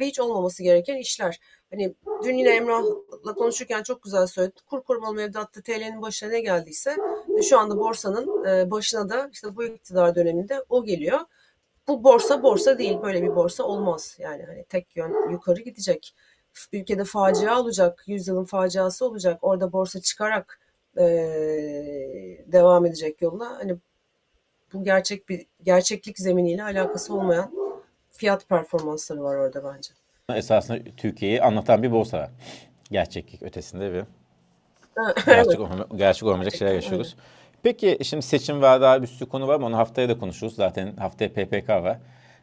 ve 0.00 0.06
hiç 0.06 0.20
olmaması 0.20 0.62
gereken 0.62 0.96
işler. 0.96 1.40
Hani 1.70 1.94
dün 2.24 2.36
yine 2.36 2.56
Emrah'la 2.56 3.34
konuşurken 3.34 3.82
çok 3.82 4.02
güzel 4.02 4.26
söyledi. 4.26 4.54
Kur 4.70 4.82
korumalı 4.82 5.14
mevduatta 5.14 5.62
TL'nin 5.62 6.02
başına 6.02 6.30
ne 6.30 6.40
geldiyse 6.40 6.96
şu 7.48 7.58
anda 7.58 7.78
borsanın 7.78 8.44
e, 8.44 8.70
başına 8.70 9.08
da 9.08 9.30
işte 9.32 9.56
bu 9.56 9.64
iktidar 9.64 10.14
döneminde 10.14 10.64
o 10.68 10.84
geliyor. 10.84 11.20
Bu 11.88 12.04
borsa 12.04 12.42
borsa 12.42 12.78
değil. 12.78 13.02
Böyle 13.02 13.22
bir 13.22 13.36
borsa 13.36 13.64
olmaz. 13.64 14.16
Yani 14.18 14.42
hani 14.42 14.64
tek 14.64 14.96
yön 14.96 15.30
yukarı 15.30 15.60
gidecek 15.60 16.14
ülkede 16.72 17.04
facia 17.04 17.60
olacak, 17.60 18.04
yüzyılın 18.06 18.44
faciası 18.44 19.06
olacak. 19.06 19.38
Orada 19.42 19.72
borsa 19.72 20.00
çıkarak 20.00 20.60
e, 20.96 21.04
devam 22.46 22.86
edecek 22.86 23.22
yoluna. 23.22 23.58
Hani 23.58 23.76
bu 24.72 24.84
gerçek 24.84 25.28
bir 25.28 25.46
gerçeklik 25.62 26.18
zeminiyle 26.18 26.64
alakası 26.64 27.14
olmayan 27.14 27.61
fiyat 28.22 28.48
performansları 28.48 29.22
var 29.22 29.36
orada 29.36 29.64
bence. 29.64 29.90
Esasında 30.38 30.78
Türkiye'yi 30.96 31.42
anlatan 31.42 31.82
bir 31.82 31.92
borsa. 31.92 32.30
Gerçeklik 32.90 33.42
ötesinde 33.42 33.92
bir 33.92 34.04
gerçek, 35.26 35.60
olma, 35.60 35.86
gerçek 35.96 36.28
olmayacak 36.28 36.54
şeyler 36.54 36.74
yaşıyoruz. 36.74 37.16
Peki 37.62 37.98
şimdi 38.02 38.22
seçim 38.22 38.62
var 38.62 38.80
daha 38.80 39.02
bir 39.02 39.06
sürü 39.06 39.28
konu 39.28 39.48
var 39.48 39.56
mı? 39.56 39.66
Onu 39.66 39.76
haftaya 39.76 40.08
da 40.08 40.18
konuşuruz. 40.18 40.54
Zaten 40.54 40.96
haftaya 40.96 41.32
PPK 41.32 41.68
var. 41.68 41.98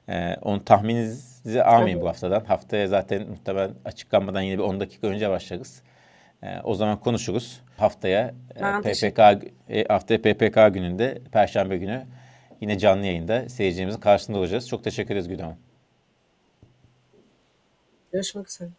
Ee, 0.09 0.35
onun 0.41 0.59
tahmininizi 0.59 1.63
almayın 1.63 2.01
bu 2.01 2.07
haftadan. 2.07 2.45
Haftaya 2.45 2.87
zaten 2.87 3.29
muhtemelen 3.29 3.71
açıklanmadan 3.85 4.41
yine 4.41 4.57
bir 4.57 4.63
10 4.63 4.79
dakika 4.79 5.07
önce 5.07 5.29
başlarız. 5.29 5.83
Ee, 6.43 6.59
o 6.63 6.75
zaman 6.75 6.99
konuşuruz. 6.99 7.61
Haftaya 7.77 8.33
e, 8.55 8.81
PPK 8.81 9.19
e, 9.69 9.83
haftaya 9.87 10.21
PPK 10.21 10.73
gününde 10.73 11.21
Perşembe 11.31 11.77
günü 11.77 12.05
yine 12.61 12.77
canlı 12.79 13.05
yayında 13.05 13.49
seyircimizin 13.49 13.99
karşısında 13.99 14.37
olacağız. 14.37 14.67
Çok 14.67 14.83
teşekkür 14.83 15.13
ederiz 15.15 15.27
Gülhan 15.27 15.68
Görüşmek 18.13 18.47
üzere. 18.47 18.69